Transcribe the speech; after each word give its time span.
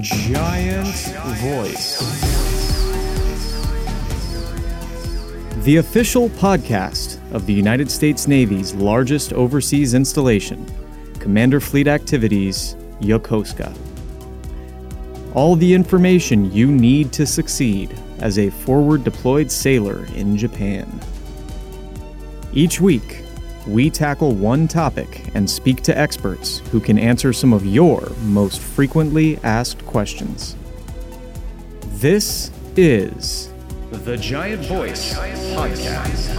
Giant 0.00 0.94
Voice. 1.38 2.00
The 5.64 5.78
official 5.78 6.28
podcast 6.30 7.18
of 7.32 7.46
the 7.46 7.52
United 7.54 7.90
States 7.90 8.28
Navy's 8.28 8.74
largest 8.74 9.32
overseas 9.32 9.94
installation, 9.94 10.66
Commander 11.18 11.60
Fleet 11.60 11.88
Activities, 11.88 12.76
Yokosuka. 13.00 13.74
All 15.34 15.56
the 15.56 15.72
information 15.72 16.52
you 16.52 16.66
need 16.66 17.12
to 17.12 17.24
succeed 17.24 17.98
as 18.18 18.38
a 18.38 18.50
forward 18.50 19.02
deployed 19.02 19.50
sailor 19.50 20.04
in 20.14 20.36
Japan. 20.36 21.00
Each 22.52 22.80
week, 22.80 23.25
we 23.66 23.90
tackle 23.90 24.32
one 24.32 24.68
topic 24.68 25.28
and 25.34 25.48
speak 25.50 25.82
to 25.82 25.98
experts 25.98 26.58
who 26.70 26.78
can 26.78 26.98
answer 26.98 27.32
some 27.32 27.52
of 27.52 27.66
your 27.66 28.08
most 28.22 28.60
frequently 28.60 29.38
asked 29.38 29.84
questions. 29.86 30.54
This 31.94 32.52
is 32.76 33.52
the 33.90 34.16
Giant 34.16 34.64
Voice 34.66 35.14
Podcast. 35.14 36.36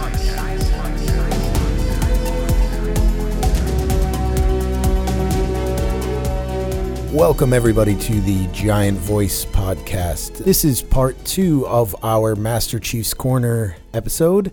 Welcome, 7.12 7.52
everybody, 7.52 7.96
to 7.96 8.20
the 8.20 8.46
Giant 8.52 8.96
Voice 8.98 9.44
podcast. 9.44 10.44
This 10.44 10.64
is 10.64 10.82
part 10.82 11.22
two 11.26 11.66
of 11.66 11.94
our 12.02 12.36
Master 12.36 12.78
Chief's 12.78 13.12
Corner 13.12 13.76
episode. 13.92 14.52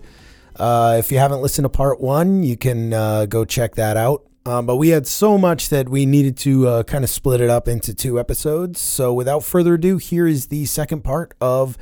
Uh, 0.58 0.96
if 0.98 1.12
you 1.12 1.18
haven't 1.18 1.42
listened 1.42 1.64
to 1.64 1.68
part 1.68 2.00
one, 2.00 2.42
you 2.42 2.56
can 2.56 2.92
uh, 2.92 3.26
go 3.26 3.44
check 3.44 3.74
that 3.74 3.96
out. 3.96 4.24
Um, 4.46 4.64
but 4.64 4.76
we 4.76 4.90
had 4.90 5.06
so 5.06 5.36
much 5.36 5.70
that 5.70 5.88
we 5.88 6.06
needed 6.06 6.36
to 6.38 6.68
uh, 6.68 6.82
kind 6.84 7.02
of 7.02 7.10
split 7.10 7.40
it 7.40 7.50
up 7.50 7.66
into 7.66 7.92
two 7.92 8.20
episodes. 8.20 8.80
So 8.80 9.12
without 9.12 9.42
further 9.42 9.74
ado, 9.74 9.98
here 9.98 10.26
is 10.26 10.46
the 10.46 10.66
second 10.66 11.02
part 11.02 11.34
of 11.40 11.76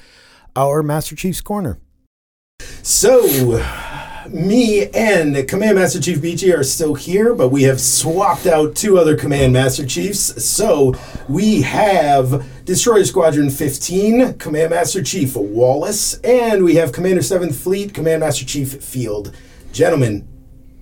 our 0.56 0.82
Master 0.82 1.14
Chief's 1.14 1.42
Corner. 1.42 1.78
So, 2.82 3.20
me 4.28 4.86
and 4.88 5.46
Command 5.48 5.76
Master 5.76 6.00
Chief 6.00 6.20
Beachy 6.20 6.52
are 6.52 6.62
still 6.62 6.94
here, 6.94 7.34
but 7.34 7.48
we 7.48 7.64
have 7.64 7.80
swapped 7.80 8.46
out 8.46 8.74
two 8.74 8.98
other 8.98 9.16
Command 9.16 9.52
Master 9.52 9.84
Chiefs. 9.86 10.44
So, 10.44 10.94
we 11.28 11.62
have 11.62 12.46
Destroyer 12.64 13.04
Squadron 13.04 13.50
15, 13.50 14.34
Command 14.38 14.70
Master 14.70 15.02
Chief 15.02 15.36
Wallace, 15.36 16.18
and 16.20 16.64
we 16.64 16.76
have 16.76 16.92
Commander 16.92 17.20
7th 17.22 17.54
Fleet, 17.54 17.92
Command 17.92 18.20
Master 18.20 18.44
Chief 18.44 18.82
Field. 18.82 19.34
Gentlemen, 19.72 20.26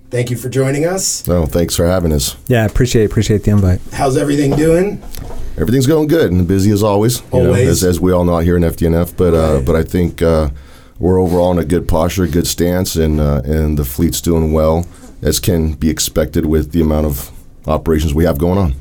thank 0.09 0.29
you 0.29 0.37
for 0.37 0.47
joining 0.49 0.85
us. 0.85 1.27
No, 1.27 1.45
thanks 1.45 1.75
for 1.75 1.85
having 1.85 2.13
us. 2.13 2.35
Yeah, 2.47 2.65
appreciate 2.65 3.05
appreciate 3.05 3.43
the 3.43 3.51
invite. 3.51 3.81
How's 3.91 4.15
everything 4.17 4.55
doing? 4.55 5.01
Everything's 5.57 5.85
going 5.87 6.07
good 6.07 6.31
and 6.31 6.47
busy 6.47 6.71
as 6.71 6.81
always. 6.81 7.21
You 7.33 7.39
know, 7.39 7.45
Always. 7.47 7.67
as, 7.67 7.83
as 7.83 7.99
we 7.99 8.11
all 8.11 8.23
know 8.23 8.35
out 8.37 8.43
here 8.43 8.55
in 8.57 8.63
FDNF. 8.63 9.15
But 9.17 9.33
uh, 9.35 9.55
Right. 9.57 9.65
but 9.65 9.75
I 9.75 9.83
think 9.83 10.21
uh, 10.21 10.49
we're 11.03 11.19
overall 11.19 11.51
in 11.51 11.57
a 11.57 11.65
good 11.65 11.85
posture, 11.85 12.25
good 12.27 12.47
stance, 12.47 12.95
and 12.95 13.19
uh, 13.19 13.41
and 13.43 13.77
the 13.77 13.83
fleet's 13.83 14.21
doing 14.21 14.53
well 14.53 14.87
as 15.21 15.37
can 15.41 15.73
be 15.73 15.89
expected 15.89 16.45
with 16.45 16.71
the 16.71 16.79
amount 16.79 17.05
of 17.05 17.29
operations 17.67 18.13
we 18.13 18.23
have 18.23 18.37
going 18.37 18.57
on. 18.57 18.73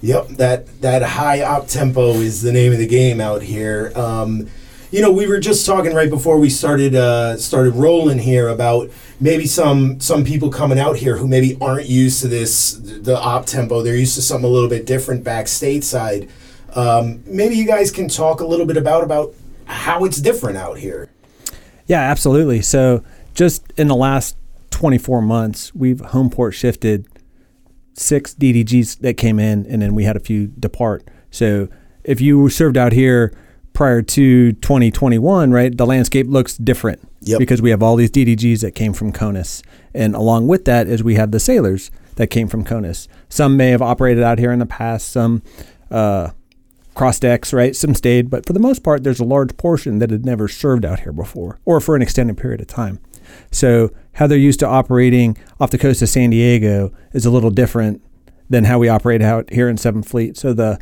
Yep, 0.00 0.28
that 0.28 0.80
that 0.80 1.02
high 1.02 1.42
op 1.42 1.68
tempo 1.68 2.12
is 2.12 2.40
the 2.40 2.50
name 2.50 2.72
of 2.72 2.78
the 2.78 2.86
game 2.86 3.20
out 3.20 3.42
here. 3.42 3.92
Um, 3.94 4.48
you 4.90 5.02
know, 5.02 5.12
we 5.12 5.26
were 5.26 5.38
just 5.38 5.66
talking 5.66 5.92
right 5.92 6.08
before 6.08 6.38
we 6.38 6.48
started 6.48 6.94
uh, 6.94 7.36
started 7.36 7.74
rolling 7.74 8.20
here 8.20 8.48
about 8.48 8.90
maybe 9.20 9.44
some 9.44 10.00
some 10.00 10.24
people 10.24 10.48
coming 10.48 10.78
out 10.78 10.96
here 10.96 11.18
who 11.18 11.28
maybe 11.28 11.58
aren't 11.60 11.86
used 11.86 12.22
to 12.22 12.28
this 12.28 12.72
the 12.72 13.18
op 13.20 13.44
tempo. 13.44 13.82
They're 13.82 13.96
used 13.96 14.14
to 14.14 14.22
something 14.22 14.48
a 14.48 14.52
little 14.52 14.70
bit 14.70 14.86
different 14.86 15.24
back 15.24 15.44
stateside. 15.44 16.30
Um, 16.74 17.22
maybe 17.26 17.54
you 17.54 17.66
guys 17.66 17.90
can 17.90 18.08
talk 18.08 18.40
a 18.40 18.46
little 18.46 18.64
bit 18.64 18.78
about 18.78 19.04
about 19.04 19.34
how 19.66 20.06
it's 20.06 20.22
different 20.22 20.56
out 20.56 20.78
here. 20.78 21.09
Yeah, 21.90 22.02
absolutely. 22.02 22.62
So 22.62 23.02
just 23.34 23.64
in 23.76 23.88
the 23.88 23.96
last 23.96 24.36
24 24.70 25.20
months, 25.22 25.74
we've 25.74 25.98
home 25.98 26.30
port 26.30 26.54
shifted 26.54 27.08
six 27.94 28.32
DDGs 28.32 29.00
that 29.00 29.14
came 29.14 29.40
in, 29.40 29.66
and 29.66 29.82
then 29.82 29.96
we 29.96 30.04
had 30.04 30.16
a 30.16 30.20
few 30.20 30.46
depart. 30.46 31.02
So 31.32 31.66
if 32.04 32.20
you 32.20 32.48
served 32.48 32.76
out 32.76 32.92
here 32.92 33.36
prior 33.72 34.02
to 34.02 34.52
2021, 34.52 35.50
right, 35.50 35.76
the 35.76 35.84
landscape 35.84 36.28
looks 36.28 36.56
different 36.56 37.00
Yep. 37.22 37.40
because 37.40 37.60
we 37.60 37.70
have 37.70 37.82
all 37.82 37.96
these 37.96 38.12
DDGs 38.12 38.60
that 38.60 38.76
came 38.76 38.92
from 38.92 39.10
CONUS, 39.10 39.60
and 39.92 40.14
along 40.14 40.46
with 40.46 40.66
that 40.66 40.86
is 40.86 41.02
we 41.02 41.16
have 41.16 41.32
the 41.32 41.40
sailors 41.40 41.90
that 42.14 42.28
came 42.28 42.46
from 42.46 42.62
CONUS. 42.62 43.08
Some 43.28 43.56
may 43.56 43.70
have 43.70 43.82
operated 43.82 44.22
out 44.22 44.38
here 44.38 44.52
in 44.52 44.60
the 44.60 44.66
past. 44.66 45.10
Some. 45.10 45.42
Uh, 45.90 46.30
cross 46.94 47.18
decks, 47.18 47.52
right? 47.52 47.74
Some 47.76 47.94
stayed, 47.94 48.30
but 48.30 48.46
for 48.46 48.52
the 48.52 48.60
most 48.60 48.82
part, 48.82 49.04
there's 49.04 49.20
a 49.20 49.24
large 49.24 49.56
portion 49.56 49.98
that 50.00 50.10
had 50.10 50.24
never 50.24 50.48
served 50.48 50.84
out 50.84 51.00
here 51.00 51.12
before 51.12 51.58
or 51.64 51.80
for 51.80 51.96
an 51.96 52.02
extended 52.02 52.36
period 52.36 52.60
of 52.60 52.66
time. 52.66 52.98
So, 53.50 53.90
how 54.14 54.26
they're 54.26 54.36
used 54.38 54.60
to 54.60 54.66
operating 54.66 55.36
off 55.60 55.70
the 55.70 55.78
coast 55.78 56.02
of 56.02 56.08
San 56.08 56.30
Diego 56.30 56.92
is 57.12 57.24
a 57.24 57.30
little 57.30 57.50
different 57.50 58.02
than 58.48 58.64
how 58.64 58.78
we 58.78 58.88
operate 58.88 59.22
out 59.22 59.50
here 59.52 59.68
in 59.68 59.76
Seventh 59.76 60.08
Fleet. 60.08 60.36
So, 60.36 60.52
the 60.52 60.78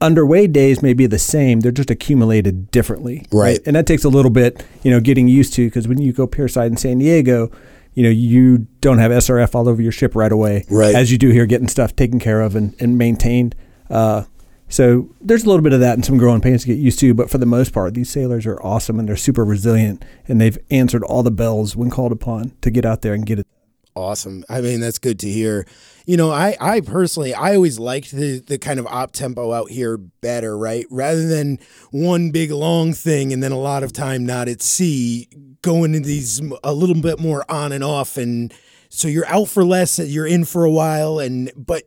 underway 0.00 0.46
days 0.46 0.82
may 0.82 0.92
be 0.92 1.06
the 1.06 1.18
same, 1.18 1.60
they're 1.60 1.72
just 1.72 1.90
accumulated 1.90 2.70
differently. 2.70 3.24
Right. 3.32 3.58
And 3.66 3.74
that 3.76 3.86
takes 3.86 4.04
a 4.04 4.10
little 4.10 4.30
bit, 4.30 4.62
you 4.82 4.90
know, 4.90 5.00
getting 5.00 5.26
used 5.26 5.54
to 5.54 5.66
because 5.66 5.88
when 5.88 5.98
you 5.98 6.12
go 6.12 6.26
pierside 6.26 6.66
in 6.66 6.76
San 6.76 6.98
Diego, 6.98 7.50
you 7.94 8.02
know, 8.02 8.10
you 8.10 8.66
don't 8.82 8.98
have 8.98 9.10
SRF 9.10 9.54
all 9.54 9.68
over 9.70 9.80
your 9.80 9.92
ship 9.92 10.14
right 10.14 10.30
away, 10.30 10.66
Right. 10.70 10.94
as 10.94 11.10
you 11.10 11.16
do 11.16 11.30
here, 11.30 11.46
getting 11.46 11.66
stuff 11.68 11.96
taken 11.96 12.18
care 12.18 12.42
of 12.42 12.54
and, 12.54 12.74
and 12.78 12.98
maintained. 12.98 13.54
Uh, 13.88 14.24
so 14.68 15.08
there's 15.20 15.44
a 15.44 15.46
little 15.46 15.62
bit 15.62 15.72
of 15.72 15.80
that 15.80 15.94
and 15.94 16.04
some 16.04 16.18
growing 16.18 16.40
pains 16.40 16.62
to 16.62 16.68
get 16.68 16.78
used 16.78 16.98
to, 17.00 17.14
but 17.14 17.30
for 17.30 17.38
the 17.38 17.46
most 17.46 17.72
part, 17.72 17.94
these 17.94 18.10
sailors 18.10 18.46
are 18.46 18.60
awesome 18.62 18.98
and 18.98 19.08
they're 19.08 19.16
super 19.16 19.44
resilient 19.44 20.04
and 20.26 20.40
they've 20.40 20.58
answered 20.70 21.04
all 21.04 21.22
the 21.22 21.30
bells 21.30 21.76
when 21.76 21.90
called 21.90 22.12
upon 22.12 22.52
to 22.62 22.70
get 22.70 22.84
out 22.84 23.02
there 23.02 23.14
and 23.14 23.26
get 23.26 23.38
it. 23.38 23.46
Awesome. 23.94 24.44
I 24.50 24.60
mean, 24.60 24.80
that's 24.80 24.98
good 24.98 25.18
to 25.20 25.30
hear. 25.30 25.66
You 26.04 26.18
know, 26.18 26.30
I, 26.30 26.54
I 26.60 26.80
personally, 26.80 27.32
I 27.32 27.54
always 27.54 27.78
liked 27.78 28.10
the, 28.10 28.40
the 28.40 28.58
kind 28.58 28.78
of 28.78 28.86
op 28.86 29.12
tempo 29.12 29.52
out 29.52 29.70
here 29.70 29.96
better, 29.96 30.56
right? 30.58 30.84
Rather 30.90 31.26
than 31.26 31.58
one 31.92 32.30
big 32.30 32.50
long 32.50 32.92
thing 32.92 33.32
and 33.32 33.42
then 33.42 33.52
a 33.52 33.58
lot 33.58 33.82
of 33.82 33.94
time 33.94 34.26
not 34.26 34.48
at 34.48 34.60
sea, 34.60 35.28
going 35.62 35.94
into 35.94 36.08
these 36.08 36.42
a 36.62 36.74
little 36.74 37.00
bit 37.00 37.18
more 37.18 37.50
on 37.50 37.72
and 37.72 37.82
off. 37.82 38.18
And 38.18 38.52
so 38.90 39.08
you're 39.08 39.26
out 39.26 39.48
for 39.48 39.64
less, 39.64 39.98
you're 39.98 40.26
in 40.26 40.44
for 40.44 40.64
a 40.64 40.70
while, 40.70 41.18
and, 41.18 41.50
but 41.56 41.84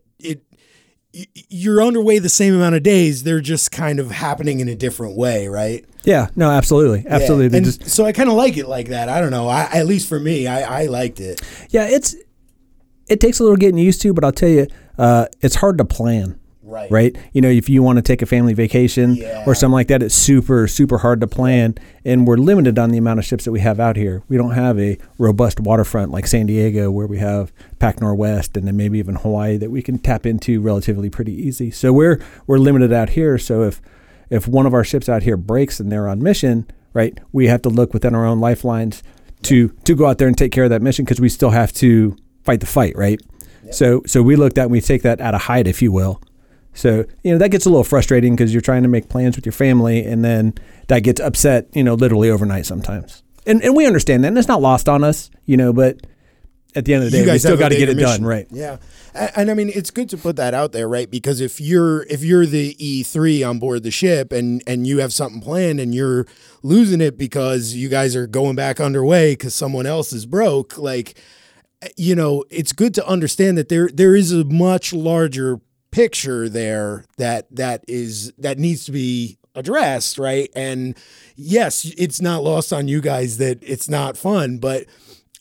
you're 1.11 1.81
underway 1.81 2.19
the 2.19 2.29
same 2.29 2.53
amount 2.53 2.75
of 2.75 2.83
days. 2.83 3.23
They're 3.23 3.41
just 3.41 3.71
kind 3.71 3.99
of 3.99 4.11
happening 4.11 4.59
in 4.59 4.67
a 4.67 4.75
different 4.75 5.17
way, 5.17 5.47
right? 5.47 5.85
Yeah, 6.03 6.27
no, 6.35 6.49
absolutely. 6.51 7.05
Absolutely. 7.07 7.47
Yeah. 7.49 7.57
And 7.57 7.65
just, 7.65 7.89
so 7.89 8.05
I 8.05 8.11
kind 8.11 8.29
of 8.29 8.35
like 8.35 8.57
it 8.57 8.67
like 8.67 8.89
that. 8.89 9.09
I 9.09 9.19
don't 9.19 9.31
know. 9.31 9.47
I, 9.47 9.63
at 9.73 9.85
least 9.87 10.07
for 10.07 10.19
me, 10.19 10.47
I, 10.47 10.83
I 10.83 10.85
liked 10.85 11.19
it. 11.19 11.41
yeah, 11.69 11.87
it's, 11.87 12.15
it 13.07 13.19
takes 13.19 13.39
a 13.39 13.43
little 13.43 13.57
getting 13.57 13.79
used 13.79 14.01
to, 14.03 14.13
but 14.13 14.23
I'll 14.23 14.31
tell 14.31 14.49
you, 14.49 14.67
uh, 14.97 15.25
it's 15.41 15.55
hard 15.55 15.77
to 15.79 15.85
plan. 15.85 16.38
Right. 16.69 16.91
Right. 16.91 17.15
You 17.33 17.41
know, 17.41 17.49
if 17.49 17.67
you 17.67 17.81
want 17.81 17.97
to 17.97 18.03
take 18.03 18.21
a 18.21 18.25
family 18.27 18.53
vacation 18.53 19.15
Yeah. 19.15 19.43
or 19.47 19.55
something 19.55 19.73
like 19.73 19.87
that, 19.87 20.03
it's 20.03 20.13
super, 20.13 20.67
super 20.67 20.99
hard 20.99 21.19
to 21.21 21.27
plan. 21.27 21.73
And 22.05 22.27
we're 22.27 22.37
limited 22.37 22.77
on 22.77 22.91
the 22.91 22.97
amount 22.99 23.17
of 23.19 23.25
ships 23.25 23.45
that 23.45 23.51
we 23.51 23.59
have 23.61 23.79
out 23.79 23.95
here. 23.95 24.21
We 24.29 24.37
don't 24.37 24.51
have 24.53 24.79
a 24.79 24.97
robust 25.17 25.59
waterfront 25.59 26.11
like 26.11 26.27
San 26.27 26.45
Diego, 26.45 26.91
where 26.91 27.07
we 27.07 27.17
have 27.17 27.51
Pac 27.79 28.01
Northwest 28.01 28.55
and 28.55 28.67
then 28.67 28.77
maybe 28.77 28.99
even 28.99 29.15
Hawaii 29.15 29.57
that 29.57 29.71
we 29.71 29.81
can 29.81 29.97
tap 29.97 30.25
into 30.27 30.61
relatively 30.61 31.09
pretty 31.09 31.33
easy. 31.33 31.71
So 31.71 31.91
we're 31.91 32.19
we're 32.45 32.59
limited 32.59 32.93
out 32.93 33.09
here. 33.09 33.37
So 33.39 33.63
if 33.63 33.81
if 34.29 34.47
one 34.47 34.67
of 34.67 34.73
our 34.75 34.83
ships 34.83 35.09
out 35.09 35.23
here 35.23 35.37
breaks 35.37 35.79
and 35.79 35.91
they're 35.91 36.07
on 36.07 36.21
mission, 36.21 36.67
right, 36.93 37.17
we 37.31 37.47
have 37.47 37.63
to 37.63 37.69
look 37.69 37.93
within 37.95 38.13
our 38.13 38.25
own 38.25 38.39
lifelines 38.39 39.01
to 39.43 39.69
to 39.85 39.95
go 39.95 40.05
out 40.05 40.19
there 40.19 40.27
and 40.27 40.37
take 40.37 40.51
care 40.51 40.65
of 40.65 40.69
that 40.69 40.83
mission 40.83 41.03
because 41.03 41.19
we 41.19 41.29
still 41.29 41.49
have 41.49 41.73
to 41.73 42.15
fight 42.43 42.59
the 42.59 42.67
fight, 42.67 42.95
right? 42.95 43.19
So 43.71 44.01
so 44.05 44.21
we 44.21 44.35
looked 44.35 44.57
at 44.59 44.63
and 44.63 44.71
we 44.71 44.81
take 44.81 45.01
that 45.01 45.19
at 45.19 45.33
a 45.33 45.37
height, 45.39 45.67
if 45.67 45.81
you 45.81 45.91
will. 45.91 46.21
So 46.73 47.05
you 47.23 47.31
know 47.31 47.37
that 47.39 47.49
gets 47.49 47.65
a 47.65 47.69
little 47.69 47.83
frustrating 47.83 48.35
because 48.35 48.53
you're 48.53 48.61
trying 48.61 48.83
to 48.83 48.89
make 48.89 49.09
plans 49.09 49.35
with 49.35 49.45
your 49.45 49.53
family, 49.53 50.05
and 50.05 50.23
then 50.23 50.53
that 50.87 50.99
gets 50.99 51.19
upset, 51.19 51.67
you 51.73 51.83
know, 51.83 51.95
literally 51.95 52.29
overnight 52.29 52.65
sometimes. 52.65 53.23
And 53.45 53.61
and 53.63 53.75
we 53.75 53.85
understand 53.85 54.23
that, 54.23 54.29
and 54.29 54.37
it's 54.37 54.47
not 54.47 54.61
lost 54.61 54.87
on 54.87 55.03
us, 55.03 55.29
you 55.45 55.57
know. 55.57 55.73
But 55.73 56.05
at 56.75 56.85
the 56.85 56.93
end 56.93 57.03
of 57.03 57.11
the 57.11 57.17
day, 57.17 57.31
we 57.31 57.39
still 57.39 57.57
got 57.57 57.69
to 57.69 57.77
get 57.77 57.89
it 57.89 57.95
done, 57.95 58.23
right? 58.23 58.47
Yeah, 58.51 58.77
and, 59.13 59.31
and 59.35 59.51
I 59.51 59.53
mean 59.55 59.71
it's 59.73 59.89
good 59.89 60.09
to 60.09 60.17
put 60.17 60.35
that 60.35 60.53
out 60.53 60.71
there, 60.71 60.87
right? 60.87 61.09
Because 61.09 61.41
if 61.41 61.59
you're 61.59 62.03
if 62.03 62.23
you're 62.23 62.45
the 62.45 62.75
E 62.77 63.03
three 63.03 63.41
on 63.43 63.59
board 63.59 63.83
the 63.83 63.91
ship 63.91 64.31
and 64.31 64.61
and 64.67 64.85
you 64.85 64.99
have 64.99 65.11
something 65.11 65.41
planned 65.41 65.79
and 65.79 65.95
you're 65.95 66.27
losing 66.61 67.01
it 67.01 67.17
because 67.17 67.73
you 67.73 67.89
guys 67.89 68.15
are 68.15 68.27
going 68.27 68.55
back 68.55 68.79
underway 68.79 69.33
because 69.33 69.55
someone 69.55 69.85
else 69.85 70.13
is 70.13 70.25
broke, 70.25 70.77
like 70.77 71.17
eh, 71.81 71.89
you 71.97 72.15
know, 72.15 72.45
it's 72.49 72.71
good 72.71 72.93
to 72.95 73.07
understand 73.07 73.57
that 73.57 73.69
there 73.69 73.89
there 73.91 74.15
is 74.15 74.31
a 74.31 74.43
much 74.45 74.93
larger 74.93 75.59
picture 75.91 76.49
there 76.49 77.05
that 77.17 77.47
that 77.55 77.83
is 77.87 78.31
that 78.37 78.57
needs 78.57 78.85
to 78.85 78.91
be 78.91 79.37
addressed, 79.55 80.17
right? 80.17 80.49
And 80.55 80.97
yes, 81.35 81.85
it's 81.97 82.21
not 82.21 82.43
lost 82.43 82.71
on 82.71 82.87
you 82.87 83.01
guys 83.01 83.37
that 83.37 83.59
it's 83.61 83.89
not 83.89 84.17
fun, 84.17 84.57
but 84.57 84.85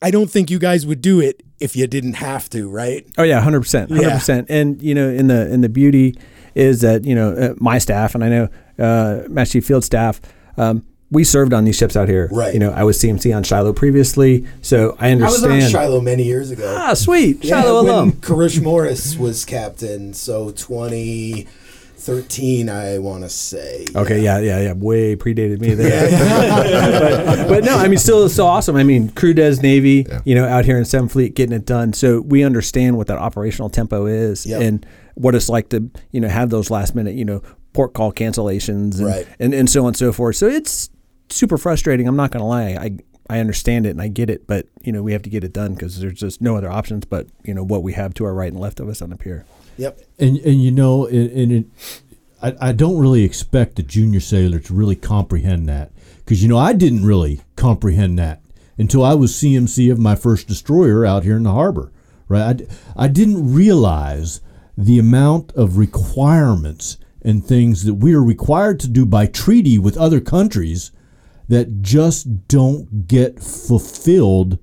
I 0.00 0.11
don't 0.11 0.31
think 0.31 0.50
you 0.50 0.59
guys 0.59 0.87
would 0.87 1.00
do 1.00 1.21
it 1.21 1.43
if 1.61 1.75
you 1.75 1.87
didn't 1.87 2.15
have 2.15 2.49
to, 2.50 2.69
right? 2.69 3.06
Oh 3.19 3.23
yeah, 3.23 3.41
hundred 3.41 3.61
percent, 3.61 3.91
hundred 3.91 4.11
percent. 4.11 4.47
And 4.49 4.81
you 4.83 4.95
know, 4.95 5.09
in 5.09 5.27
the 5.27 5.53
in 5.53 5.61
the 5.61 5.69
beauty 5.69 6.15
is 6.55 6.81
that 6.83 7.05
you 7.05 7.15
know 7.15 7.33
uh, 7.33 7.55
my 7.59 7.79
staff 7.79 8.15
and 8.15 8.25
I 8.25 8.29
know 8.29 8.49
uh, 8.79 9.29
Master 9.29 9.61
Field 9.61 9.85
staff. 9.85 10.21
Um, 10.56 10.85
we 11.11 11.25
served 11.25 11.55
on 11.55 11.65
these 11.65 11.77
ships 11.77 11.97
out 11.97 12.07
here. 12.09 12.29
Right. 12.31 12.53
You 12.53 12.61
know, 12.61 12.71
I 12.71 12.85
was 12.85 12.99
CMC 13.03 13.35
on 13.35 13.43
Shiloh 13.43 13.73
previously, 13.73 14.45
so 14.61 14.95
I 15.01 15.11
understand. 15.11 15.53
I 15.53 15.57
was 15.57 15.65
on 15.65 15.71
Shiloh 15.71 16.01
many 16.03 16.25
years 16.25 16.51
ago. 16.51 16.75
Ah, 16.79 16.93
sweet. 16.95 17.43
Yeah, 17.45 17.63
Shiloh 17.63 17.85
when 17.85 17.95
alum. 17.95 18.13
Karish 18.13 18.63
Morris 18.63 19.17
was 19.17 19.45
captain, 19.47 20.13
so 20.13 20.51
2013, 20.51 22.69
I 22.69 22.99
want 22.99 23.25
to 23.25 23.31
say. 23.31 23.87
Okay, 23.97 24.21
yeah, 24.23 24.39
yeah, 24.39 24.61
yeah. 24.61 24.73
Way 24.75 25.17
predated 25.17 25.61
me 25.61 25.75
there. 25.75 26.11
but, 27.27 27.49
but 27.49 27.65
no, 27.65 27.77
I 27.77 27.89
mean, 27.89 27.99
still, 27.99 28.29
so 28.29 28.47
awesome. 28.47 28.77
I 28.77 28.83
mean, 28.83 29.09
crew 29.11 29.33
does 29.35 29.63
Navy, 29.63 30.07
you 30.25 30.35
know, 30.35 30.47
out 30.47 30.65
here 30.65 30.77
in 30.79 30.85
Seventh 30.85 31.13
Fleet 31.13 31.35
getting 31.35 31.57
it 31.57 31.65
done. 31.67 31.93
So 31.95 32.21
we 32.21 32.45
understand 32.45 32.97
what 32.99 33.07
that 33.07 33.19
operational 33.19 33.71
tempo 33.71 34.07
is 34.07 34.45
Yep. 34.47 34.61
and 34.63 34.87
what 35.15 35.35
it's 35.35 35.49
like 35.49 35.71
to, 35.71 35.91
you 36.13 36.21
know, 36.21 36.29
have 36.29 36.51
those 36.51 36.71
last 36.71 36.95
minute, 36.95 37.15
you 37.15 37.25
know, 37.25 37.43
port 37.73 37.95
call 37.95 38.13
cancellations 38.13 38.99
and, 38.99 39.07
Right. 39.07 39.27
and, 39.39 39.55
and 39.55 39.69
so 39.71 39.83
on 39.83 39.89
and 39.89 39.97
so 39.97 40.13
forth. 40.13 40.37
So 40.37 40.47
it's 40.47 40.91
super 41.31 41.59
frustrating. 41.59 42.09
I'm 42.09 42.17
not 42.17 42.31
going 42.31 42.41
to 42.41 42.47
lie. 42.47 42.71
I, 42.71 42.99
I 43.29 43.41
understand 43.41 43.87
it 43.87 43.91
and 43.91 44.01
I 44.01 44.09
get 44.09 44.31
it, 44.31 44.47
but, 44.47 44.67
you 44.83 44.93
know, 44.93 45.03
we 45.03 45.13
have 45.13 45.23
to 45.23 45.31
get 45.31 45.45
it 45.45 45.53
done 45.53 45.75
because 45.75 46.01
there's 46.01 46.19
just 46.19 46.41
no 46.41 46.57
other 46.57 46.71
options 46.71 47.05
but, 47.05 47.27
you 47.45 47.55
know, 47.55 47.63
what 47.63 47.83
we 47.83 47.93
have 47.93 48.15
to 48.15 48.25
our 48.25 48.35
right 48.35 48.51
and 48.51 48.61
left 48.61 48.81
of 48.81 48.89
us 48.89 49.03
on 49.03 49.11
the 49.11 49.17
pier. 49.17 49.45
Yep. 49.79 50.01
And 50.19 50.37
and 50.39 50.63
you 50.63 50.71
know, 50.73 51.07
and, 51.07 51.31
and 51.31 51.53
it, 51.53 51.67
I 52.43 52.69
I 52.69 52.73
don't 52.73 52.99
really 52.99 53.23
expect 53.25 53.77
the 53.77 53.83
junior 53.83 54.21
sailor 54.21 54.59
to 54.59 54.75
really 54.75 54.97
comprehend 54.97 55.69
that 55.69 55.93
because 56.17 56.43
you 56.43 56.49
know 56.49 56.59
I 56.59 56.73
didn't 56.73 57.07
really 57.07 57.41
comprehend 57.57 58.19
that 58.19 58.43
until 58.77 59.05
I 59.05 59.15
was 59.15 59.33
CMC 59.33 59.91
of 59.91 59.99
my 59.99 60.17
first 60.17 60.49
destroyer 60.49 61.07
out 61.07 61.23
here 61.23 61.37
in 61.37 61.45
the 61.45 61.53
harbor. 61.53 61.93
Right, 62.29 62.43
I, 62.43 62.53
d- 62.53 62.67
I 62.95 63.09
didn't 63.09 63.55
realize 63.55 64.43
the 64.77 64.99
amount 64.99 65.53
of 65.53 65.79
requirements 65.79 66.99
and 67.23 67.45
things 67.45 67.85
that 67.85 67.95
we 67.95 68.15
are 68.15 68.23
required 68.23 68.79
to 68.81 68.89
do 68.89 69.07
by 69.07 69.27
treaty 69.27 69.79
with 69.79 69.97
other 69.97 70.21
countries 70.21 70.91
that 71.49 71.83
just 71.83 72.47
don't 72.49 73.06
get 73.06 73.41
fulfilled 73.43 74.59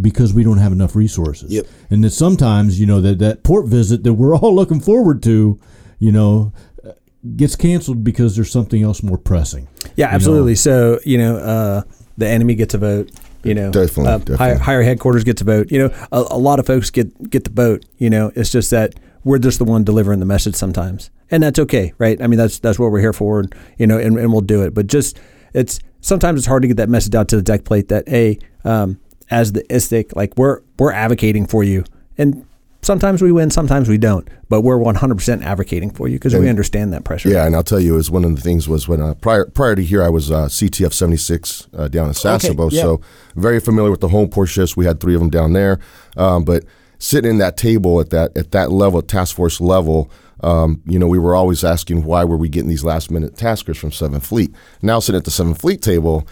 because 0.00 0.32
we 0.32 0.44
don't 0.44 0.58
have 0.58 0.72
enough 0.72 0.94
resources. 0.94 1.52
Yep. 1.52 1.66
And 1.90 2.04
that 2.04 2.10
sometimes, 2.10 2.78
you 2.78 2.86
know, 2.86 3.00
that, 3.00 3.18
that 3.18 3.42
port 3.42 3.66
visit 3.66 4.04
that 4.04 4.14
we're 4.14 4.36
all 4.38 4.54
looking 4.54 4.80
forward 4.80 5.22
to, 5.24 5.58
you 5.98 6.12
know, 6.12 6.52
uh, 6.84 6.92
gets 7.36 7.56
canceled 7.56 8.04
because 8.04 8.36
there's 8.36 8.52
something 8.52 8.82
else 8.82 9.02
more 9.02 9.18
pressing. 9.18 9.68
Yeah, 9.96 10.06
You 10.06 10.10
know? 10.10 10.14
absolutely. 10.14 10.54
So 10.54 11.00
you 11.04 11.18
know, 11.18 11.36
uh, 11.36 11.82
the 12.16 12.28
enemy 12.28 12.54
gets 12.54 12.74
a 12.74 12.78
vote. 12.78 13.10
You 13.44 13.54
know, 13.54 13.70
Definitely, 13.70 14.06
uh, 14.06 14.18
definitely. 14.18 14.36
Higher, 14.36 14.58
higher 14.58 14.82
headquarters 14.82 15.22
gets 15.22 15.40
a 15.40 15.44
vote. 15.44 15.70
You 15.70 15.78
know, 15.78 16.06
a, 16.10 16.24
a 16.32 16.38
lot 16.38 16.58
of 16.58 16.66
folks 16.66 16.90
get 16.90 17.30
get 17.30 17.44
the 17.44 17.50
vote. 17.50 17.84
You 17.96 18.10
know, 18.10 18.32
it's 18.34 18.50
just 18.50 18.70
that 18.72 18.94
we're 19.22 19.38
just 19.38 19.58
the 19.58 19.64
one 19.64 19.84
delivering 19.84 20.18
the 20.18 20.26
message 20.26 20.56
sometimes, 20.56 21.10
and 21.30 21.42
that's 21.42 21.58
okay, 21.60 21.94
right? 21.98 22.20
I 22.20 22.26
mean, 22.26 22.36
that's 22.36 22.58
that's 22.58 22.80
what 22.80 22.90
we're 22.90 23.00
here 23.00 23.12
for, 23.12 23.40
and, 23.40 23.54
you 23.78 23.86
know, 23.86 23.96
and, 23.96 24.18
and 24.18 24.32
we'll 24.32 24.40
do 24.40 24.62
it. 24.62 24.74
But 24.74 24.88
just 24.88 25.20
it's 25.54 25.78
sometimes 26.00 26.40
it's 26.40 26.46
hard 26.46 26.62
to 26.62 26.68
get 26.68 26.76
that 26.76 26.88
message 26.88 27.14
out 27.14 27.28
to 27.28 27.36
the 27.36 27.42
deck 27.42 27.64
plate 27.64 27.88
that 27.88 28.08
a 28.08 28.38
um, 28.64 29.00
as 29.30 29.52
the 29.52 29.62
ISIC, 29.64 30.16
like 30.16 30.36
we're 30.36 30.60
we're 30.78 30.92
advocating 30.92 31.46
for 31.46 31.62
you, 31.62 31.84
and 32.16 32.46
sometimes 32.82 33.20
we 33.20 33.32
win, 33.32 33.50
sometimes 33.50 33.88
we 33.88 33.98
don't, 33.98 34.28
but 34.48 34.62
we're 34.62 34.78
100% 34.78 35.44
advocating 35.44 35.90
for 35.90 36.08
you 36.08 36.16
because 36.16 36.34
we 36.34 36.48
understand 36.48 36.92
that 36.92 37.04
pressure. 37.04 37.28
Yeah, 37.28 37.44
and 37.44 37.54
I'll 37.54 37.62
tell 37.62 37.80
you, 37.80 37.96
is 37.96 38.10
one 38.10 38.24
of 38.24 38.34
the 38.34 38.40
things 38.40 38.68
was 38.68 38.88
when 38.88 39.00
uh, 39.00 39.14
prior 39.14 39.46
prior 39.46 39.74
to 39.74 39.84
here, 39.84 40.02
I 40.02 40.08
was 40.08 40.30
uh, 40.30 40.46
CTF 40.46 40.92
seventy 40.92 41.16
six 41.16 41.68
uh, 41.76 41.88
down 41.88 42.08
in 42.08 42.12
Sasebo, 42.12 42.70
yeah. 42.72 42.82
so 42.82 43.00
very 43.34 43.60
familiar 43.60 43.90
with 43.90 44.00
the 44.00 44.08
home 44.08 44.28
port 44.28 44.48
shifts. 44.48 44.76
We 44.76 44.86
had 44.86 45.00
three 45.00 45.14
of 45.14 45.20
them 45.20 45.30
down 45.30 45.52
there, 45.52 45.78
um, 46.16 46.44
but 46.44 46.64
sitting 46.98 47.30
in 47.30 47.38
that 47.38 47.56
table 47.56 48.00
at 48.00 48.10
that 48.10 48.36
at 48.36 48.52
that 48.52 48.70
level, 48.70 49.02
task 49.02 49.36
force 49.36 49.60
level. 49.60 50.10
Um, 50.42 50.82
you 50.86 50.98
know, 50.98 51.06
we 51.06 51.18
were 51.18 51.34
always 51.34 51.64
asking 51.64 52.04
why 52.04 52.24
were 52.24 52.36
we 52.36 52.48
getting 52.48 52.68
these 52.68 52.84
last 52.84 53.10
minute 53.10 53.36
taskers 53.36 53.76
from 53.78 53.90
Seventh 53.92 54.26
Fleet. 54.26 54.54
Now 54.82 55.00
sitting 55.00 55.18
at 55.18 55.24
the 55.24 55.30
Seventh 55.30 55.60
Fleet 55.60 55.82
table, 55.82 56.26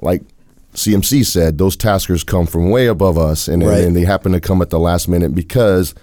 like 0.00 0.22
CMC 0.74 1.24
said, 1.24 1.56
those 1.58 1.74
taskers 1.76 2.22
come 2.22 2.46
from 2.46 2.68
way 2.70 2.86
above 2.86 3.16
us, 3.16 3.48
and, 3.48 3.64
Right. 3.66 3.82
and 3.84 3.96
they 3.96 4.04
happen 4.04 4.32
to 4.32 4.40
come 4.40 4.60
at 4.60 4.68
the 4.70 4.78
last 4.78 5.08
minute 5.08 5.34
because 5.34 5.94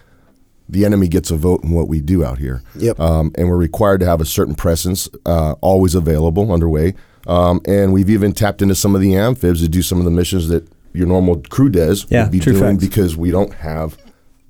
the 0.67 0.85
enemy 0.85 1.07
gets 1.07 1.29
a 1.29 1.35
vote 1.35 1.63
in 1.63 1.71
what 1.71 1.87
we 1.87 1.99
do 2.01 2.23
out 2.23 2.39
here. 2.39 2.63
Yep. 2.79 2.99
Um, 2.99 3.31
and 3.35 3.49
we're 3.49 3.57
required 3.57 3.99
to 3.99 4.05
have 4.07 4.21
a 4.21 4.25
certain 4.25 4.55
presence 4.55 5.07
uh, 5.25 5.53
always 5.61 5.93
available 5.93 6.51
underway. 6.51 6.95
Um, 7.27 7.61
and 7.67 7.93
we've 7.93 8.09
even 8.09 8.33
tapped 8.33 8.61
into 8.63 8.73
some 8.73 8.95
of 8.95 9.01
the 9.01 9.15
amphibs 9.15 9.61
to 9.61 9.67
do 9.69 9.81
some 9.83 9.99
of 9.99 10.05
the 10.05 10.11
missions 10.11 10.47
that 10.47 10.67
your 10.93 11.05
normal 11.07 11.41
crew 11.49 11.69
does 11.69 12.07
Yeah, 12.09 12.23
would 12.23 12.31
be 12.31 12.39
doing 12.39 12.59
facts. 12.59 12.83
because 12.83 13.15
we 13.15 13.29
don't 13.29 13.53
have 13.55 13.97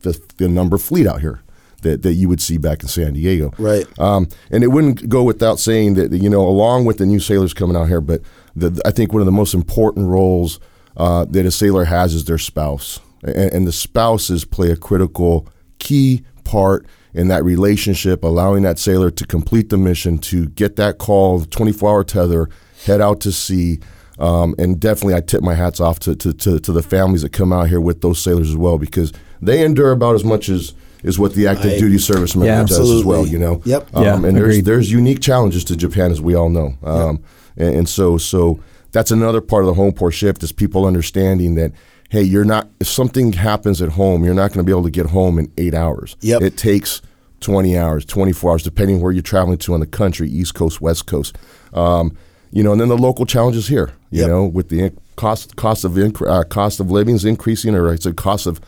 the, 0.04 0.18
the 0.38 0.48
number 0.48 0.76
of 0.78 0.82
fleet 0.82 1.08
out 1.08 1.20
here 1.22 1.42
that, 1.84 2.02
that 2.02 2.14
you 2.14 2.28
would 2.28 2.42
see 2.42 2.58
back 2.58 2.82
in 2.82 2.90
San 2.90 3.14
Diego. 3.14 3.52
Right. 3.58 3.88
Um, 4.00 4.28
and 4.52 4.64
it 4.64 4.68
wouldn't 4.68 5.08
go 5.08 5.24
without 5.24 5.60
saying 5.60 5.94
that 5.96 6.12
you 6.12 6.30
know, 6.30 6.42
along 6.42 6.86
with 6.86 6.98
the 6.98 7.06
new 7.06 7.20
sailors 7.20 7.54
coming 7.54 7.78
out 7.78 7.88
here, 7.88 8.02
but 8.02 8.22
the, 8.56 8.82
I 8.86 8.92
think 8.92 9.14
one 9.14 9.22
of 9.22 9.26
the 9.26 9.32
most 9.32 9.54
important 9.54 10.08
roles 10.08 10.60
uh, 10.98 11.26
that 11.26 11.46
a 11.46 11.52
sailor 11.52 11.86
has 11.86 12.14
is 12.14 12.26
their 12.26 12.38
spouse, 12.38 13.00
and, 13.24 13.54
and 13.54 13.68
the 13.68 13.72
spouses 13.72 14.46
play 14.46 14.72
a 14.72 14.76
critical, 14.76 15.48
key 15.80 16.24
part 16.44 16.86
in 17.14 17.28
that 17.28 17.44
relationship, 17.44 18.24
allowing 18.24 18.64
that 18.64 18.80
sailor 18.80 19.12
to 19.12 19.26
complete 19.26 19.70
the 19.70 19.78
mission, 19.78 20.18
to 20.18 20.48
get 20.50 20.76
that 20.76 20.98
call, 20.98 21.42
24-hour 21.42 22.04
tether, 22.04 22.50
head 22.86 23.02
out 23.02 23.22
to 23.22 23.32
sea. 23.32 23.80
Um, 24.20 24.56
and 24.58 24.80
definitely, 24.80 25.16
I 25.16 25.22
tip 25.22 25.42
my 25.42 25.56
hats 25.56 25.80
off 25.80 26.00
to, 26.00 26.16
to, 26.16 26.34
to, 26.34 26.60
to 26.60 26.72
the 26.72 26.84
families 26.84 27.24
that 27.24 27.32
come 27.32 27.52
out 27.52 27.70
here 27.70 27.82
with 27.82 28.02
those 28.02 28.22
sailors 28.22 28.50
as 28.50 28.58
well, 28.58 28.78
because 28.78 29.12
they 29.42 29.64
endure 29.64 29.92
about 29.92 30.16
as 30.16 30.24
much 30.24 30.50
as 30.50 30.74
is 31.04 31.20
what 31.20 31.34
the 31.34 31.48
active 31.48 31.74
I- 31.74 31.78
duty 31.80 31.98
service 31.98 32.36
member 32.36 32.48
Yeah, 32.48 32.64
does 32.64 32.90
as 32.92 33.04
well. 33.04 33.26
You 33.28 33.38
know, 33.40 33.62
Yep. 33.66 33.90
um, 33.94 34.04
Yeah, 34.04 34.16
and 34.16 34.24
there's 34.24 34.38
agreed. 34.38 34.66
there's 34.66 34.92
unique 34.92 35.20
challenges 35.22 35.64
to 35.66 35.76
Japan, 35.76 36.12
as 36.12 36.22
we 36.22 36.34
all 36.36 36.50
know. 36.50 36.74
Um, 36.84 37.20
and, 37.58 37.76
and 37.76 37.90
so 37.90 38.18
so 38.18 38.60
that's 38.92 39.12
another 39.12 39.42
part 39.42 39.64
of 39.64 39.68
the 39.68 39.74
home 39.74 39.92
port 39.92 40.14
shift 40.14 40.44
is 40.44 40.52
people 40.52 40.86
understanding 40.86 41.56
that 41.56 41.72
hey, 42.10 42.22
you're 42.22 42.46
not 42.46 42.68
if 42.80 42.88
something 42.88 43.34
happens 43.34 43.82
at 43.82 43.90
home, 43.90 44.24
you're 44.24 44.36
not 44.36 44.50
going 44.54 44.60
to 44.60 44.64
be 44.64 44.72
able 44.72 44.84
to 44.84 44.92
get 44.92 45.08
home 45.08 45.40
in 45.40 45.52
eight 45.58 45.74
hours. 45.74 46.16
Yep. 46.22 46.42
It 46.44 46.58
takes 46.58 47.02
20 47.42 47.76
hours, 47.78 48.06
24 48.06 48.52
hours, 48.52 48.64
depending 48.64 49.02
where 49.02 49.12
you're 49.12 49.22
traveling 49.24 49.58
to 49.58 49.74
in 49.74 49.80
the 49.82 49.88
country, 49.88 50.30
East 50.30 50.54
Coast, 50.54 50.80
West 50.80 51.08
Coast. 51.08 51.38
Um, 51.74 52.16
you 52.52 52.62
know, 52.64 52.72
and 52.72 52.80
then 52.80 52.88
the 52.90 52.98
local 52.98 53.26
challenges 53.26 53.68
here. 53.68 53.94
You 54.12 54.22
Yep. 54.22 54.30
know, 54.30 54.46
with 54.46 54.70
the 54.70 54.80
in- 54.82 54.98
cost 55.16 55.56
cost 55.56 55.84
of 55.84 55.94
inc- 55.94 56.26
uh, 56.28 56.44
cost 56.44 56.80
of 56.80 56.92
living 56.92 57.16
is 57.16 57.26
increasing, 57.26 57.74
or 57.76 57.92
it's 57.92 58.06
a 58.06 58.14
cost 58.14 58.46
of 58.46 58.62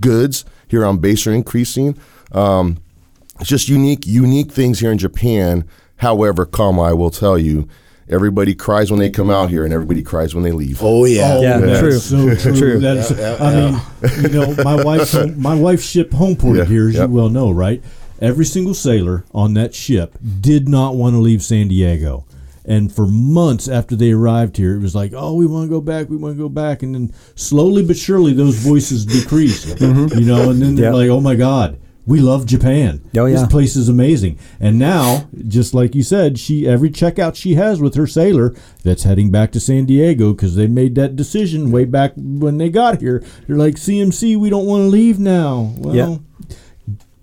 goods 0.00 0.44
here 0.68 0.84
on 0.84 0.98
base 0.98 1.26
are 1.26 1.32
increasing. 1.32 1.98
Um, 2.32 2.78
it's 3.40 3.48
just 3.48 3.68
unique, 3.68 4.06
unique 4.06 4.50
things 4.52 4.80
here 4.80 4.90
in 4.92 4.98
Japan. 4.98 5.68
However, 5.96 6.44
comma, 6.44 6.82
I 6.82 6.92
will 6.92 7.10
tell 7.10 7.38
you, 7.38 7.68
everybody 8.08 8.54
cries 8.54 8.90
when 8.90 9.00
they 9.00 9.10
come 9.10 9.30
out 9.30 9.50
here, 9.50 9.64
and 9.64 9.72
everybody 9.72 10.02
cries 10.02 10.34
when 10.34 10.44
they 10.44 10.52
leave. 10.52 10.78
Oh 10.82 11.04
yeah. 11.04 11.38
Yeah, 11.40 11.58
that's 11.58 11.80
true. 11.80 11.92
So 11.98 12.34
true. 12.34 12.56
True. 12.58 12.78
That's, 12.80 13.10
Yeah, 13.10 13.36
yeah, 13.38 13.44
I 13.44 13.54
mean, 13.54 14.22
you 14.22 14.28
know, 14.28 14.54
my 14.64 14.82
wife's 14.82 15.14
my 15.36 15.54
wife's 15.54 15.84
ship 15.88 16.12
home 16.12 16.36
port 16.36 16.56
Yeah, 16.58 16.64
here, 16.64 16.88
as 16.88 16.94
yep. 16.94 17.08
you 17.08 17.14
well 17.14 17.28
know, 17.28 17.50
right? 17.50 17.82
Every 18.20 18.44
single 18.44 18.74
sailor 18.74 19.24
on 19.32 19.54
that 19.54 19.74
ship 19.74 20.18
did 20.40 20.68
not 20.68 20.96
want 20.96 21.14
to 21.14 21.18
leave 21.18 21.42
San 21.42 21.68
Diego. 21.68 22.24
And 22.68 22.92
for 22.94 23.06
months 23.06 23.66
after 23.66 23.96
they 23.96 24.12
arrived 24.12 24.58
here, 24.58 24.76
it 24.76 24.80
was 24.80 24.94
like, 24.94 25.12
oh, 25.14 25.32
we 25.34 25.46
want 25.46 25.64
to 25.64 25.70
go 25.70 25.80
back, 25.80 26.10
we 26.10 26.16
want 26.18 26.36
to 26.36 26.42
go 26.42 26.50
back. 26.50 26.82
And 26.82 26.94
then 26.94 27.12
slowly 27.34 27.82
but 27.84 27.96
surely, 27.96 28.34
those 28.34 28.56
voices 28.56 29.06
decrease, 29.06 29.64
mm-hmm. 29.74 30.18
you 30.18 30.26
know, 30.26 30.50
and 30.50 30.60
then 30.60 30.74
they're 30.74 30.90
Yeah. 30.92 30.96
like, 30.96 31.08
oh 31.08 31.20
my 31.22 31.34
God, 31.34 31.78
we 32.04 32.20
love 32.20 32.44
Japan. 32.46 33.00
Oh, 33.16 33.24
yeah. 33.26 33.36
This 33.40 33.46
place 33.48 33.74
is 33.74 33.88
amazing. 33.88 34.38
And 34.60 34.78
now, 34.78 35.28
just 35.46 35.72
like 35.74 35.94
you 35.94 36.02
said, 36.02 36.38
she 36.38 36.68
every 36.68 36.90
checkout 36.90 37.36
she 37.36 37.54
has 37.54 37.80
with 37.80 37.94
her 37.96 38.06
sailor 38.06 38.54
that's 38.84 39.04
heading 39.04 39.30
back 39.30 39.50
to 39.52 39.60
San 39.60 39.86
Diego 39.86 40.32
because 40.34 40.54
they 40.54 40.66
made 40.66 40.94
that 40.96 41.16
decision 41.16 41.70
way 41.70 41.84
back 41.86 42.12
when 42.16 42.58
they 42.58 42.68
got 42.68 43.00
here. 43.00 43.22
They're 43.46 43.56
like, 43.56 43.74
CMC, 43.76 44.36
we 44.38 44.50
don't 44.50 44.66
want 44.66 44.82
to 44.82 44.88
leave 44.88 45.18
now. 45.18 45.74
Well, 45.78 45.94
Yeah. 45.94 46.16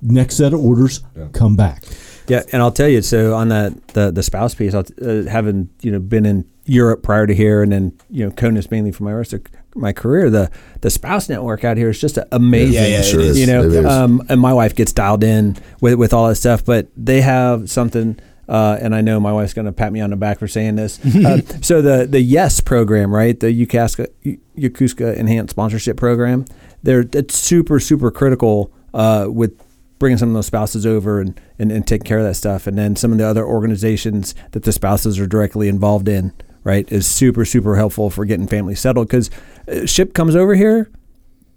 next 0.02 0.36
set 0.38 0.54
of 0.54 0.60
orders, 0.60 1.04
come 1.34 1.56
back. 1.56 1.84
Yeah, 2.28 2.44
and 2.52 2.62
I'll 2.62 2.72
tell 2.72 2.88
you. 2.88 3.02
So 3.02 3.34
on 3.36 3.50
that 3.50 3.88
the 3.90 4.12
the 4.12 4.24
spouse 4.24 4.56
piece, 4.56 4.74
uh, 4.74 5.26
having 5.30 5.70
you 5.82 5.92
know 5.92 6.00
been 6.00 6.26
in 6.26 6.46
Europe 6.66 7.04
prior 7.04 7.28
to 7.28 7.34
here, 7.34 7.62
and 7.62 7.72
then 7.72 7.98
you 8.10 8.26
know 8.26 8.32
CONUS 8.32 8.72
mainly 8.72 8.92
for 8.92 9.04
my 9.04 9.14
rest 9.14 9.34
of 9.34 9.42
my 9.76 9.94
career, 9.94 10.30
the 10.30 10.50
the 10.82 10.90
spouse 10.90 11.30
network 11.30 11.64
out 11.64 11.78
here 11.78 11.90
is 11.90 12.00
just 12.00 12.18
amazing. 12.32 12.74
Yeah, 12.74 12.88
yeah, 12.88 13.00
it 13.00 13.04
Sure. 13.04 13.22
You 13.22 13.46
know, 13.46 13.90
um, 13.90 14.24
and 14.30 14.40
my 14.40 14.54
wife 14.54 14.76
gets 14.76 14.92
dialed 14.92 15.24
in 15.24 15.58
with 15.82 15.96
with 15.96 16.14
all 16.14 16.28
that 16.28 16.36
stuff, 16.36 16.66
but 16.66 16.88
they 16.98 17.22
have 17.22 17.70
something. 17.70 18.20
Uh, 18.48 18.78
and 18.80 18.94
I 18.94 19.02
know 19.02 19.20
my 19.20 19.34
wife's 19.34 19.56
going 19.56 19.66
to 19.66 19.72
pat 19.72 19.92
me 19.92 20.02
on 20.02 20.12
the 20.12 20.16
back 20.16 20.38
for 20.38 20.48
saying 20.48 20.76
this. 20.76 21.00
Uh, 21.26 21.42
so 21.62 21.82
the 21.82 22.06
the 22.06 22.22
Yes 22.22 22.60
program, 22.60 23.14
right? 23.14 23.40
The 23.40 23.48
Yokosuka 23.48 24.08
Yokosuka 24.56 25.16
Enhanced 25.16 25.52
Sponsorship 25.52 25.98
Program. 25.98 26.46
They're 26.84 27.06
it's 27.14 27.38
super 27.38 27.80
super 27.80 28.12
critical 28.12 28.72
uh, 28.94 29.28
with 29.30 29.60
bringing 30.00 30.18
some 30.18 30.30
of 30.30 30.36
those 30.36 30.48
spouses 30.48 30.86
over 30.86 31.20
and, 31.20 31.40
and, 31.58 31.72
and 31.72 31.88
taking 31.88 32.06
care 32.06 32.20
of 32.20 32.26
that 32.26 32.36
stuff. 32.36 32.68
And 32.68 32.78
then 32.78 32.96
some 32.96 33.12
of 33.12 33.18
the 33.18 33.26
other 33.26 33.46
organizations 33.46 34.36
that 34.52 34.64
the 34.64 34.72
spouses 34.72 35.20
are 35.20 35.28
directly 35.28 35.68
involved 35.68 36.08
in, 36.08 36.34
right, 36.64 36.90
is 36.92 37.08
super 37.08 37.46
super 37.46 37.76
helpful 37.76 38.10
for 38.10 38.26
getting 38.26 38.48
families 38.48 38.80
settled 38.80 39.08
because 39.08 39.30
uh, 39.68 39.86
ship 39.86 40.14
comes 40.14 40.36
over 40.36 40.56
here. 40.56 40.90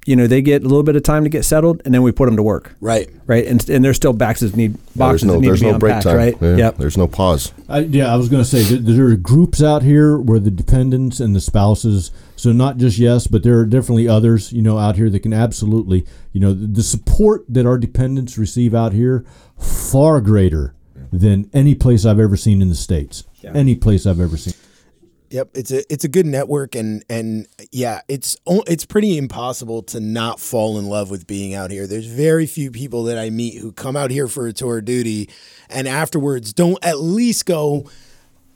You 0.07 0.17
know, 0.17 0.27
they 0.27 0.41
get 0.41 0.63
a 0.63 0.65
little 0.67 0.83
bit 0.83 0.97
of 0.97 1.03
time 1.03 1.25
to 1.25 1.31
get 1.31 1.45
settled, 1.45 1.83
and 1.85 1.93
then 1.93 2.03
we 2.03 2.13
put 2.13 2.27
them 2.27 2.37
to 2.37 2.43
work. 2.43 2.75
Right. 2.81 3.11
Right, 3.27 3.47
and, 3.47 3.69
and 3.69 3.85
there's 3.85 3.97
still 3.97 4.15
boxes 4.15 4.57
need 4.57 4.79
boxes 4.97 5.21
there's 5.21 5.25
no 5.25 5.33
that 5.35 5.41
need 5.41 5.49
there's 5.49 5.61
to 5.61 5.67
be 5.67 5.73
no 5.73 5.79
break 5.79 5.95
unpacked, 5.97 6.05
time. 6.07 6.17
right? 6.17 6.37
Yeah, 6.41 6.57
Yep. 6.57 6.77
There's 6.79 6.97
no 6.97 7.07
pause. 7.07 7.53
I, 7.69 7.81
yeah, 7.81 8.11
I 8.13 8.17
was 8.17 8.31
going 8.31 8.43
to 8.43 8.49
say 8.49 8.63
that 8.63 8.79
there 8.91 9.07
are 9.07 9.17
groups 9.17 9.63
out 9.63 9.83
here 9.83 10.17
where 10.17 10.39
the 10.39 10.51
dependents 10.51 11.21
and 11.21 11.37
the 11.37 11.41
spouses. 11.43 12.11
So 12.37 12.53
not 12.53 12.79
just 12.79 12.97
yes, 12.99 13.27
but 13.27 13.43
there 13.43 13.59
are 13.59 13.67
definitely 13.67 14.09
others, 14.09 14.51
you 14.51 14.63
know, 14.63 14.79
out 14.79 14.97
here 14.97 15.11
that 15.11 15.21
can 15.21 15.35
absolutely, 15.35 16.07
you 16.33 16.41
know, 16.41 16.55
the, 16.55 16.67
the 16.67 16.83
support 16.83 17.45
that 17.49 17.67
our 17.67 17.77
dependents 17.77 18.39
receive 18.39 18.75
out 18.75 18.95
here 18.95 19.27
far 19.59 20.23
greater 20.23 20.75
than 21.13 21.51
any 21.53 21.75
place 21.75 22.07
I've 22.07 22.21
ever 22.21 22.37
seen 22.37 22.63
in 22.63 22.69
the 22.71 22.75
states. 22.75 23.25
Any 23.45 23.75
place 23.75 24.07
I've 24.07 24.21
ever 24.21 24.37
seen. 24.37 24.55
Yep, 25.31 25.51
it's 25.55 25.71
a 25.71 25.93
it's 25.93 26.05
a 26.05 26.09
good 26.09 26.25
network, 26.25 26.75
and 26.75 27.05
and 27.11 27.47
yeah, 27.71 28.01
it's 28.09 28.37
it's 28.47 28.87
pretty 28.87 29.19
impossible 29.19 29.83
to 29.85 30.01
not 30.01 30.41
fall 30.41 30.79
in 30.79 30.87
love 30.87 31.11
with 31.11 31.27
being 31.27 31.53
out 31.55 31.71
here. 31.71 31.87
There's 31.87 32.07
very 32.07 32.47
few 32.47 32.71
people 32.71 33.05
that 33.05 33.19
I 33.19 33.29
meet 33.29 33.59
who 33.61 33.71
come 33.73 33.95
out 33.95 34.11
here 34.11 34.27
for 34.27 34.47
a 34.47 34.55
tour 34.55 34.79
of 34.79 34.87
duty, 34.87 35.29
and 35.69 35.87
afterwards 35.87 36.55
don't 36.55 36.83
at 36.83 37.01
least 37.01 37.45
go, 37.45 37.85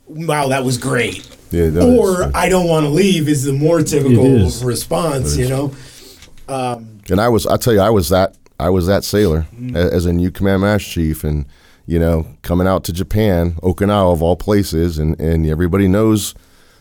"Wow, 0.07 0.49
that 0.49 0.65
was 0.65 0.79
great," 0.79 1.29
Yeah, 1.51 1.69
that 1.69 1.83
or 1.85 2.29
is- 2.29 2.33
"I 2.35 2.49
don't 2.49 2.69
want 2.69 2.85
to 2.87 2.91
leave" 2.91 3.29
is 3.29 3.45
the 3.45 3.53
more 3.53 3.83
typical 3.83 4.49
response. 4.65 5.37
You 5.37 5.49
know, 5.51 5.73
And 6.49 7.21
I 7.21 7.29
was, 7.29 7.47
I 7.47 7.57
tell 7.59 7.75
you, 7.75 7.81
I 7.81 7.91
was 7.91 8.09
that, 8.09 8.37
I 8.59 8.71
was 8.71 8.87
that 8.87 9.05
sailor 9.05 9.47
Mm-hmm. 9.55 9.77
as 9.77 10.07
a 10.07 10.13
new 10.13 10.31
command 10.31 10.63
master 10.63 10.89
chief, 10.91 11.23
and 11.25 11.45
you 11.87 11.99
know, 11.99 12.27
coming 12.43 12.67
out 12.67 12.85
to 12.85 12.93
Japan, 12.93 13.57
Okinawa 13.63 14.13
of 14.13 14.23
all 14.23 14.37
places, 14.37 14.99
and 14.99 15.21
and 15.21 15.47
everybody 15.47 15.87
knows 15.87 16.35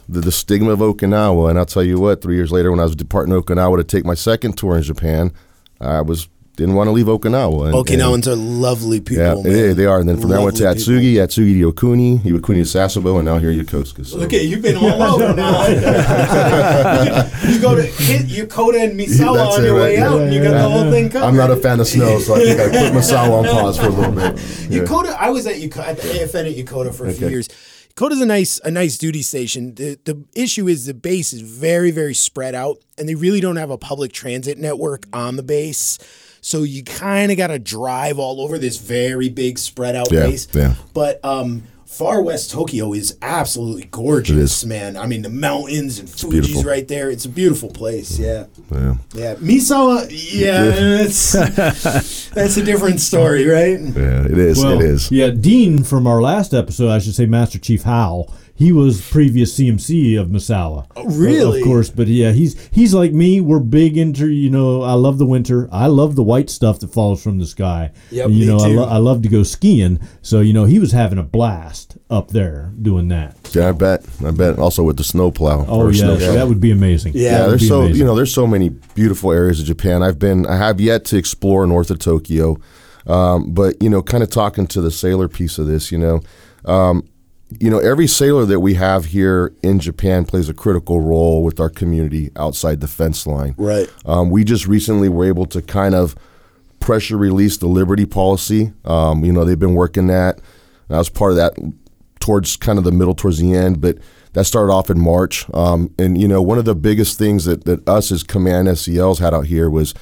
the, 0.08 0.22
the 0.22 0.31
stigma 0.31 0.72
of 0.72 0.79
Okinawa. 0.79 1.50
And 1.50 1.60
I'll 1.60 1.65
tell 1.65 1.84
you 1.84 2.00
what, 2.00 2.22
three 2.22 2.36
years 2.36 2.51
later, 2.51 2.72
when 2.72 2.79
I 2.79 2.84
was 2.84 2.96
departing 2.96 3.34
Okinawa 3.34 3.77
to 3.77 3.84
take 3.84 4.05
my 4.05 4.15
second 4.15 4.58
tour 4.58 4.77
in 4.77 4.84
Japan, 4.84 5.31
I 5.79 6.01
was 6.01 6.27
didn't 6.58 6.75
want 6.75 6.88
to 6.89 6.91
leave 6.91 7.05
Okinawa. 7.05 7.67
And, 7.67 7.75
Okinawans 7.75 8.27
are 8.27 8.36
lovely 8.36 9.00
people. 9.00 9.24
yeah, 9.24 9.34
man. 9.36 9.43
they, 9.43 9.74
they 9.74 9.86
are. 9.86 10.00
And 10.00 10.08
then 10.08 10.20
from 10.20 10.29
there, 10.29 10.39
I 10.39 10.43
went 10.43 10.58
to 10.58 10.65
Lovely 10.65 10.84
Atsugi, 10.84 11.13
Atsugi 11.15 11.60
to 11.60 11.72
Iwakuni, 11.72 12.20
Iwakuni 12.20 12.72
to 12.72 12.77
Sasebo, 12.77 13.15
and 13.17 13.25
now 13.25 13.38
here 13.38 13.51
Yokosuka. 13.51 14.05
So. 14.05 14.20
Okay, 14.22 14.43
you've 14.43 14.62
been 14.62 14.75
all 14.75 15.01
over 15.01 15.34
now. 15.36 15.65
you 17.48 17.60
go 17.62 17.75
to 17.75 17.84
hit 17.84 18.27
Yokota 18.27 18.84
and 18.84 19.00
Misawa 19.00 19.36
That's 19.38 19.58
on 19.58 19.63
it, 19.63 19.65
your 19.65 19.75
right, 19.75 19.81
way 19.81 19.93
yeah. 19.96 20.10
out, 20.10 20.22
and 20.22 20.34
you 20.34 20.43
got 20.43 20.51
the 20.51 20.70
whole 20.70 20.91
thing 20.91 21.10
covered. 21.10 21.25
I'm 21.25 21.38
not 21.38 21.51
a 21.51 21.55
fan 21.55 21.79
of 21.79 21.88
snow, 21.88 22.20
so 22.20 22.36
I 22.36 22.39
think 22.39 22.60
I 22.60 22.65
put 22.65 22.93
Misawa 22.93 23.39
on 23.39 23.46
pause 23.46 23.77
for 23.77 23.86
a 23.88 23.89
little 23.89 24.12
bit. 24.13 24.39
Yeah. 24.72 24.84
Yokota. 24.84 25.15
I 25.17 25.29
was 25.29 25.48
at 25.48 25.55
Yokota 25.55 25.88
at 25.88 25.98
the 25.98 26.03
AFN 26.03 26.50
at 26.50 26.65
Yokota 26.65 26.96
for 26.96 27.08
a 27.08 27.12
few 27.12 27.27
years. 27.27 27.50
Yokota's 27.95 28.21
a 28.21 28.25
nice 28.25 28.60
a 28.63 28.71
nice 28.71 28.98
duty 28.98 29.21
station. 29.21 29.75
The 29.75 30.00
the 30.05 30.24
issue 30.36 30.67
is 30.67 30.86
the 30.86 30.93
base 30.93 31.33
is 31.33 31.41
very 31.41 31.91
very 31.91 32.13
spread 32.13 32.55
out, 32.55 32.77
and 32.98 33.07
they 33.07 33.15
really 33.15 33.41
don't 33.41 33.57
have 33.57 33.69
a 33.69 33.77
public 33.77 34.12
transit 34.13 34.57
network 34.57 35.05
on 35.13 35.36
the 35.36 35.43
base. 35.43 35.98
So 36.41 36.63
you 36.63 36.83
kind 36.83 37.31
of 37.31 37.38
got 37.38 37.48
to 37.48 37.60
drive 37.60 38.17
all 38.17 38.41
over 38.41 38.57
this 38.57 38.77
very 38.77 39.29
big 39.29 39.60
spread 39.60 39.95
out 39.95 40.12
Yeah, 40.12 40.21
base. 40.27 40.48
yeah. 40.53 40.74
But 40.93 41.24
um, 41.24 41.63
far 41.91 42.21
west 42.21 42.50
Tokyo 42.51 42.93
is 42.93 43.17
absolutely 43.21 43.83
gorgeous, 43.91 44.38
It 44.38 44.41
is. 44.41 44.65
man. 44.65 44.98
I 44.98 45.05
mean 45.07 45.21
the 45.24 45.29
mountains 45.29 46.00
and 46.00 46.10
Fuji's 46.10 46.48
beautiful. 46.48 46.63
right 46.63 46.88
there. 46.88 47.10
It's 47.12 47.25
a 47.25 47.29
beautiful 47.29 47.69
place. 47.69 48.17
Yeah. 48.17 48.45
Yeah. 48.71 48.95
Yeah, 49.13 49.36
Misawa. 49.36 50.07
Yeah, 50.10 50.63
that's 50.63 51.31
that's 52.29 52.57
a 52.57 52.63
different 52.63 53.01
story, 53.01 53.45
right? 53.45 53.79
Yeah, 53.79 54.25
it 54.25 54.38
is. 54.38 54.63
Well, 54.63 54.79
it 54.81 54.86
is. 54.86 55.12
Yeah, 55.12 55.29
Dean 55.29 55.83
from 55.83 56.07
our 56.07 56.21
last 56.21 56.53
episode, 56.53 56.89
I 56.89 57.00
should 57.00 57.15
say 57.15 57.25
Master 57.25 57.60
Chief 57.60 57.83
Howell. 57.83 58.33
He 58.62 58.72
was 58.72 59.01
previous 59.10 59.58
CMC 59.58 60.22
of 60.22 60.27
Misawa. 60.27 60.86
Oh, 60.96 61.06
really? 61.06 61.62
Of 61.62 61.65
course, 61.65 61.89
but 61.89 62.06
yeah, 62.08 62.32
he's 62.32 62.70
he's 62.70 62.94
like 62.94 63.12
me. 63.12 63.41
We're 63.41 63.60
big 63.60 63.98
into 63.98 64.27
you 64.27 64.51
know. 64.51 64.84
I 64.84 64.94
love 64.94 65.18
the 65.18 65.25
winter. 65.25 65.68
I 65.72 65.88
love 65.88 66.15
the 66.15 66.22
white 66.22 66.48
stuff 66.51 66.80
that 66.82 66.94
falls 66.94 67.24
from 67.24 67.39
the 67.39 67.48
sky. 67.48 67.91
Yep, 68.12 68.30
you 68.30 68.36
me 68.41 68.46
know, 68.46 68.58
I, 68.60 68.68
lo- 68.68 68.88
I 68.88 68.98
love 68.98 69.24
to 69.24 69.30
go 69.30 69.41
skiing. 69.41 70.00
So 70.22 70.41
you 70.41 70.53
know, 70.53 70.65
he 70.65 70.77
was 70.77 70.91
having 70.91 71.18
a 71.18 71.24
blast 71.24 71.98
up 72.12 72.27
there 72.30 72.72
doing 72.80 73.08
that. 73.08 73.36
Yeah, 73.51 73.70
I 73.70 73.72
bet. 73.72 74.06
I 74.24 74.30
bet. 74.30 74.60
Also 74.60 74.84
with 74.84 74.98
the 74.98 75.03
snowplow. 75.03 75.65
Oh 75.68 75.88
yeah, 75.89 76.00
snow 76.00 76.15
that 76.18 76.48
would 76.48 76.62
be 76.62 76.70
amazing. 76.70 77.13
Yeah, 77.15 77.32
Yeah, 77.32 77.48
there's 77.48 77.68
so 77.68 77.82
amazing. 77.82 77.98
you 77.98 78.06
know 78.06 78.13
there's 78.13 78.32
so 78.34 78.46
many 78.46 78.70
beautiful 78.70 79.32
areas 79.32 79.60
of 79.60 79.65
Japan. 79.65 80.03
I've 80.03 80.20
been 80.20 80.46
I 80.46 80.58
have 80.58 80.80
yet 80.80 81.03
to 81.06 81.18
explore 81.18 81.65
north 81.65 81.89
of 81.89 81.98
Tokyo, 81.98 82.60
um, 83.08 83.53
but 83.53 83.82
you 83.82 83.89
know, 83.89 84.03
kind 84.03 84.22
of 84.22 84.30
talking 84.30 84.68
to 84.68 84.82
the 84.82 84.91
sailor 84.91 85.27
piece 85.27 85.58
of 85.58 85.65
this, 85.65 85.91
you 85.91 85.98
know, 85.98 86.22
um, 86.65 87.03
you 87.60 87.70
know, 87.70 87.79
every 87.79 88.08
sailor 88.08 88.46
that 88.46 88.60
we 88.60 88.75
have 88.75 89.05
here 89.05 89.53
in 89.62 89.79
Japan 89.79 90.25
plays 90.25 90.50
a 90.50 90.53
critical 90.53 91.01
role 91.01 91.43
with 91.43 91.60
our 91.60 91.70
community 91.70 92.31
outside 92.36 92.79
the 92.79 92.88
fence 92.88 93.27
line. 93.27 93.55
Right. 93.58 93.89
Um, 94.05 94.29
we 94.29 94.43
just 94.43 94.67
recently 94.67 95.10
were 95.10 95.25
able 95.25 95.46
to 95.48 95.62
kind 95.62 95.93
of 95.93 96.15
pressure 96.79 97.17
release 97.17 97.58
the 97.58 97.67
Liberty 97.67 98.05
policy. 98.05 98.74
Um, 98.86 99.25
you 99.25 99.31
know, 99.31 99.43
they've 99.43 99.60
been 99.60 99.75
working 99.75 100.08
that. 100.08 100.38
And 100.88 100.96
I 100.96 100.98
was 100.98 101.10
part 101.10 101.31
of 101.31 101.38
that 101.38 101.53
towards 102.20 102.55
kind 102.55 102.77
of 102.77 102.86
the 102.86 102.91
middle, 102.91 103.15
towards 103.15 103.39
the 103.39 103.53
end, 103.53 103.81
but 103.81 103.98
that 104.34 104.46
started 104.46 104.72
off 104.72 104.89
in 104.89 105.00
March. 105.00 105.46
Um, 105.53 105.93
and, 106.00 106.20
you 106.20 106.27
know, 106.27 106.41
one 106.41 106.58
of 106.58 106.65
the 106.65 106.75
biggest 106.75 107.17
things 107.17 107.46
that, 107.46 107.65
that 107.65 107.88
us 107.88 108.12
as 108.12 108.24
Command 108.24 108.77
SELs 108.77 109.20
had 109.20 109.34
out 109.34 109.48
here 109.48 109.70
was, 109.70 109.93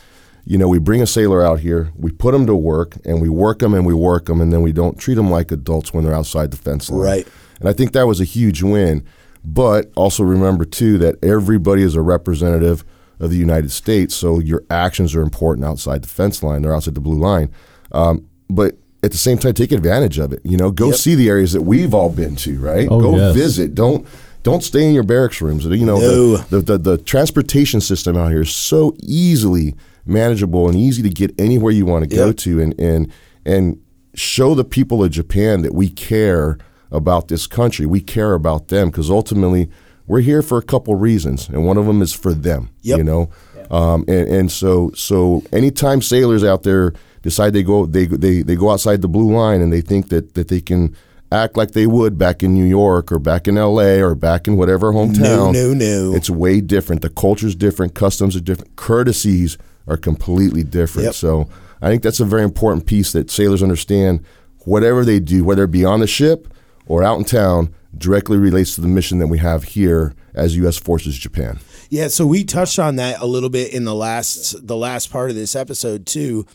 you 0.45 0.57
know, 0.57 0.67
we 0.67 0.79
bring 0.79 1.01
a 1.01 1.07
sailor 1.07 1.43
out 1.43 1.59
here, 1.59 1.91
we 1.95 2.11
put 2.11 2.31
them 2.31 2.45
to 2.47 2.55
work, 2.55 2.97
and 3.05 3.21
we 3.21 3.29
work 3.29 3.59
them 3.59 3.73
and 3.73 3.85
we 3.85 3.93
work 3.93 4.25
them, 4.25 4.41
and 4.41 4.51
then 4.51 4.61
we 4.61 4.71
don't 4.71 4.97
treat 4.99 5.15
them 5.15 5.29
like 5.29 5.51
adults 5.51 5.93
when 5.93 6.03
they're 6.03 6.15
outside 6.15 6.51
the 6.51 6.57
fence 6.57 6.89
line. 6.89 7.01
Right. 7.01 7.27
And 7.59 7.67
I 7.69 7.73
think 7.73 7.91
that 7.93 8.07
was 8.07 8.19
a 8.19 8.25
huge 8.25 8.63
win. 8.63 9.03
But 9.43 9.91
also 9.95 10.23
remember, 10.23 10.65
too, 10.65 10.97
that 10.97 11.23
everybody 11.23 11.81
is 11.81 11.95
a 11.95 12.01
representative 12.01 12.83
of 13.19 13.29
the 13.29 13.37
United 13.37 13.71
States. 13.71 14.13
So 14.15 14.39
your 14.39 14.63
actions 14.69 15.15
are 15.15 15.21
important 15.21 15.65
outside 15.65 16.01
the 16.03 16.09
fence 16.09 16.43
line 16.43 16.65
or 16.65 16.73
outside 16.73 16.95
the 16.95 17.01
blue 17.01 17.17
line. 17.19 17.49
Um, 17.91 18.27
but 18.49 18.77
at 19.01 19.11
the 19.11 19.17
same 19.17 19.37
time, 19.37 19.53
take 19.53 19.71
advantage 19.71 20.19
of 20.19 20.33
it. 20.33 20.41
You 20.43 20.57
know, 20.57 20.71
go 20.71 20.87
Yep. 20.87 20.95
see 20.95 21.15
the 21.15 21.29
areas 21.29 21.53
that 21.53 21.61
we've 21.61 21.93
all 21.93 22.09
been 22.09 22.35
to, 22.37 22.59
right? 22.59 22.87
Oh, 22.91 22.99
go 22.99 23.15
yes. 23.15 23.33
visit. 23.33 23.75
Don't 23.75 24.05
don't 24.43 24.63
stay 24.63 24.87
in 24.87 24.93
your 24.93 25.03
barracks 25.03 25.41
rooms. 25.41 25.65
You 25.65 25.85
know, 25.85 25.99
No. 25.99 26.37
the, 26.37 26.45
the, 26.57 26.61
the, 26.61 26.77
the 26.77 26.97
transportation 26.97 27.81
system 27.81 28.15
out 28.17 28.31
here 28.31 28.41
is 28.41 28.49
so 28.55 28.95
easily 29.03 29.75
manageable 30.05 30.67
and 30.67 30.75
easy 30.77 31.01
to 31.03 31.09
get 31.09 31.33
anywhere 31.39 31.71
you 31.71 31.85
want 31.85 32.09
to 32.09 32.15
go 32.15 32.27
Yep. 32.27 32.37
to 32.37 32.61
and, 32.61 32.79
and 32.79 33.11
and 33.45 33.79
show 34.15 34.55
the 34.55 34.63
people 34.63 35.03
of 35.03 35.11
Japan 35.11 35.61
that 35.61 35.73
we 35.73 35.89
care 35.89 36.57
about 36.91 37.27
this 37.27 37.45
country. 37.47 37.85
We 37.85 38.01
care 38.01 38.33
about 38.33 38.69
them 38.69 38.89
because 38.89 39.09
ultimately 39.09 39.69
we're 40.07 40.21
here 40.21 40.41
for 40.41 40.57
a 40.57 40.63
couple 40.63 40.95
reasons, 40.95 41.47
and 41.49 41.65
one 41.65 41.77
of 41.77 41.85
them 41.85 42.01
is 42.01 42.13
for 42.13 42.33
them. 42.33 42.69
Yep. 42.81 42.97
You 42.97 43.03
know, 43.03 43.29
um, 43.69 44.03
and 44.07 44.27
and 44.27 44.51
so 44.51 44.91
so 44.95 45.43
anytime 45.51 46.01
sailors 46.01 46.43
out 46.43 46.63
there 46.63 46.93
decide 47.21 47.53
they 47.53 47.63
go 47.63 47.85
they 47.85 48.05
they 48.07 48.41
they 48.41 48.55
go 48.55 48.71
outside 48.71 49.01
the 49.01 49.07
blue 49.07 49.31
line 49.35 49.61
and 49.61 49.71
they 49.71 49.81
think 49.81 50.09
that 50.09 50.33
that 50.33 50.47
they 50.47 50.61
can 50.61 50.95
act 51.31 51.55
like 51.57 51.71
they 51.71 51.85
would 51.85 52.17
back 52.17 52.41
in 52.43 52.53
New 52.53 52.65
York 52.65 53.11
or 53.11 53.19
back 53.19 53.47
in 53.47 53.57
L.A. 53.57 54.01
or 54.01 54.15
back 54.15 54.47
in 54.47 54.57
whatever 54.57 54.91
hometown. 54.91 55.53
no, 55.53 55.73
no. 55.73 55.73
No. 55.73 56.15
It's 56.15 56.29
way 56.29 56.61
different. 56.61 57.01
The 57.01 57.09
culture's 57.09 57.55
different. 57.55 57.93
Customs 57.93 58.35
are 58.35 58.41
different. 58.41 58.75
Courtesies 58.75 59.57
are 59.87 59.97
completely 59.97 60.63
different. 60.63 61.05
Yep. 61.07 61.15
So 61.15 61.49
I 61.81 61.89
think 61.89 62.03
that's 62.03 62.19
a 62.19 62.25
very 62.25 62.43
important 62.43 62.85
piece 62.85 63.11
that 63.11 63.29
sailors 63.29 63.63
understand. 63.63 64.23
Whatever 64.65 65.05
they 65.05 65.19
do, 65.19 65.43
whether 65.43 65.63
it 65.63 65.71
be 65.71 65.85
on 65.85 65.99
the 65.99 66.07
ship 66.07 66.53
or 66.85 67.03
out 67.03 67.17
in 67.17 67.23
town, 67.25 67.73
directly 67.97 68.37
relates 68.37 68.75
to 68.75 68.81
the 68.81 68.87
mission 68.87 69.19
that 69.19 69.27
we 69.27 69.37
have 69.39 69.63
here 69.63 70.13
as 70.33 70.55
U.S. 70.57 70.77
Forces 70.77 71.17
Japan. 71.17 71.59
Yeah, 71.89 72.07
so 72.07 72.27
we 72.27 72.43
touched 72.43 72.77
on 72.77 72.97
that 72.97 73.19
a 73.19 73.25
little 73.25 73.49
bit 73.49 73.73
in 73.73 73.85
the 73.85 73.95
last 73.95 74.67
the 74.67 74.77
last 74.77 75.11
part 75.11 75.29
of 75.29 75.35
this 75.35 75.55
episode 75.55 76.05
too. 76.05 76.45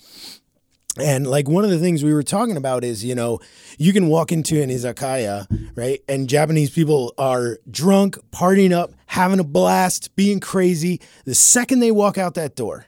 And 0.98 1.26
like 1.26 1.48
one 1.48 1.64
of 1.64 1.70
the 1.70 1.78
things 1.78 2.04
we 2.04 2.14
were 2.14 2.22
talking 2.22 2.56
about 2.56 2.84
is, 2.84 3.04
you 3.04 3.14
know, 3.14 3.40
you 3.78 3.92
can 3.92 4.08
walk 4.08 4.30
into 4.30 4.62
an 4.62 4.70
izakaya, 4.70 5.46
right? 5.74 6.00
And 6.08 6.28
Japanese 6.28 6.70
people 6.70 7.12
are 7.18 7.58
drunk, 7.68 8.16
partying 8.30 8.72
up, 8.72 8.92
having 9.06 9.40
a 9.40 9.44
blast, 9.44 10.14
being 10.14 10.38
crazy. 10.38 11.00
The 11.24 11.34
second 11.34 11.80
they 11.80 11.90
walk 11.90 12.16
out 12.16 12.34
that 12.34 12.54
door, 12.54 12.86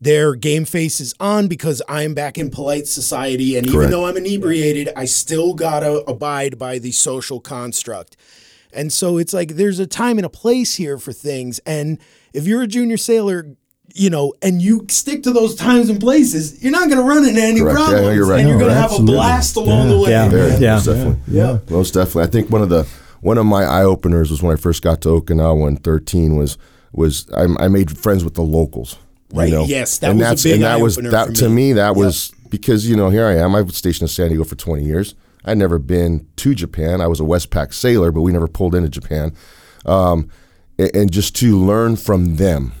their 0.00 0.34
game 0.34 0.64
face 0.64 1.00
is 1.00 1.14
on 1.20 1.46
because 1.46 1.82
I'm 1.88 2.14
back 2.14 2.36
in 2.36 2.50
polite 2.50 2.88
society. 2.88 3.56
And 3.56 3.66
even 3.66 3.90
though 3.90 4.06
I'm 4.06 4.16
inebriated, 4.16 4.90
I 4.96 5.04
still 5.04 5.54
gotta 5.54 6.02
abide 6.08 6.58
by 6.58 6.78
the 6.78 6.92
social 6.92 7.40
construct. 7.40 8.16
And 8.72 8.92
so 8.92 9.18
it's 9.18 9.32
like 9.32 9.50
there's 9.50 9.78
a 9.78 9.86
time 9.86 10.18
and 10.18 10.26
a 10.26 10.30
place 10.30 10.74
here 10.74 10.98
for 10.98 11.12
things. 11.12 11.58
And 11.60 11.98
if 12.32 12.46
you're 12.46 12.62
a 12.62 12.66
junior 12.66 12.96
sailor, 12.96 13.56
you 13.94 14.10
know, 14.10 14.34
and 14.42 14.60
you 14.62 14.86
stick 14.90 15.22
to 15.24 15.32
those 15.32 15.54
times 15.54 15.88
and 15.88 15.98
places, 15.98 16.62
you're 16.62 16.72
not 16.72 16.88
going 16.88 16.98
to 16.98 17.04
run 17.04 17.26
into 17.26 17.42
any 17.42 17.60
Correct. 17.60 17.76
Problems. 17.76 18.02
no, 18.02 18.10
you're 18.10 18.26
right. 18.26 18.40
And 18.40 18.48
you're 18.48 18.58
No, 18.58 18.64
going 18.66 18.74
to 18.74 18.80
have 18.80 18.92
a 18.98 19.02
blast 19.02 19.56
along 19.56 19.88
the 19.88 19.98
way. 19.98 20.10
Yeah. 20.10 20.28
Very, 20.28 20.56
Yeah. 20.60 20.74
most 20.74 20.84
definitely. 20.86 21.16
Yeah. 21.28 21.58
most 21.70 21.94
definitely. 21.94 22.22
I 22.22 22.26
think 22.26 22.50
one 22.50 22.62
of 22.62 22.68
the 22.68 22.86
one 23.20 23.38
of 23.38 23.46
my 23.46 23.64
eye 23.64 23.82
openers 23.84 24.30
was 24.30 24.42
when 24.42 24.52
I 24.52 24.56
first 24.56 24.82
got 24.82 25.00
to 25.02 25.08
Okinawa 25.08 25.66
in 25.68 25.76
thirteen 25.76 26.36
was 26.36 26.56
was 26.92 27.28
I, 27.36 27.46
I 27.58 27.68
made 27.68 27.96
friends 27.98 28.24
with 28.24 28.34
the 28.34 28.42
locals. 28.42 28.96
you 29.32 29.38
Right, 29.40 29.50
know? 29.50 29.64
yes, 29.64 29.98
that 29.98 30.10
and 30.10 30.18
was 30.20 30.26
a 30.26 30.30
that's 30.30 30.42
big 30.44 30.52
and 30.54 30.62
that 30.64 30.80
was 30.80 30.96
that 30.96 31.26
for 31.28 31.32
to 31.34 31.48
me. 31.48 31.54
me 31.54 31.72
that 31.74 31.88
Yep. 31.88 31.96
was 31.96 32.32
because 32.48 32.88
you 32.88 32.94
know 32.96 33.10
here 33.10 33.26
I 33.26 33.36
am. 33.36 33.54
I 33.54 33.62
was 33.62 33.76
stationed 33.76 34.02
in 34.02 34.08
San 34.08 34.28
Diego 34.28 34.44
for 34.44 34.54
twenty 34.54 34.84
years. 34.84 35.14
I'd 35.44 35.58
never 35.58 35.78
been 35.78 36.26
to 36.36 36.54
Japan. 36.54 37.00
I 37.00 37.06
was 37.06 37.20
a 37.20 37.24
Westpac 37.24 37.72
sailor, 37.74 38.12
but 38.12 38.20
we 38.22 38.32
never 38.32 38.48
pulled 38.48 38.74
into 38.74 38.88
Japan. 38.88 39.32
Um, 39.86 40.28
and, 40.78 40.90
and 40.94 41.10
just 41.12 41.34
to 41.36 41.56
learn 41.58 41.96
from 41.96 42.36
them, 42.36 42.72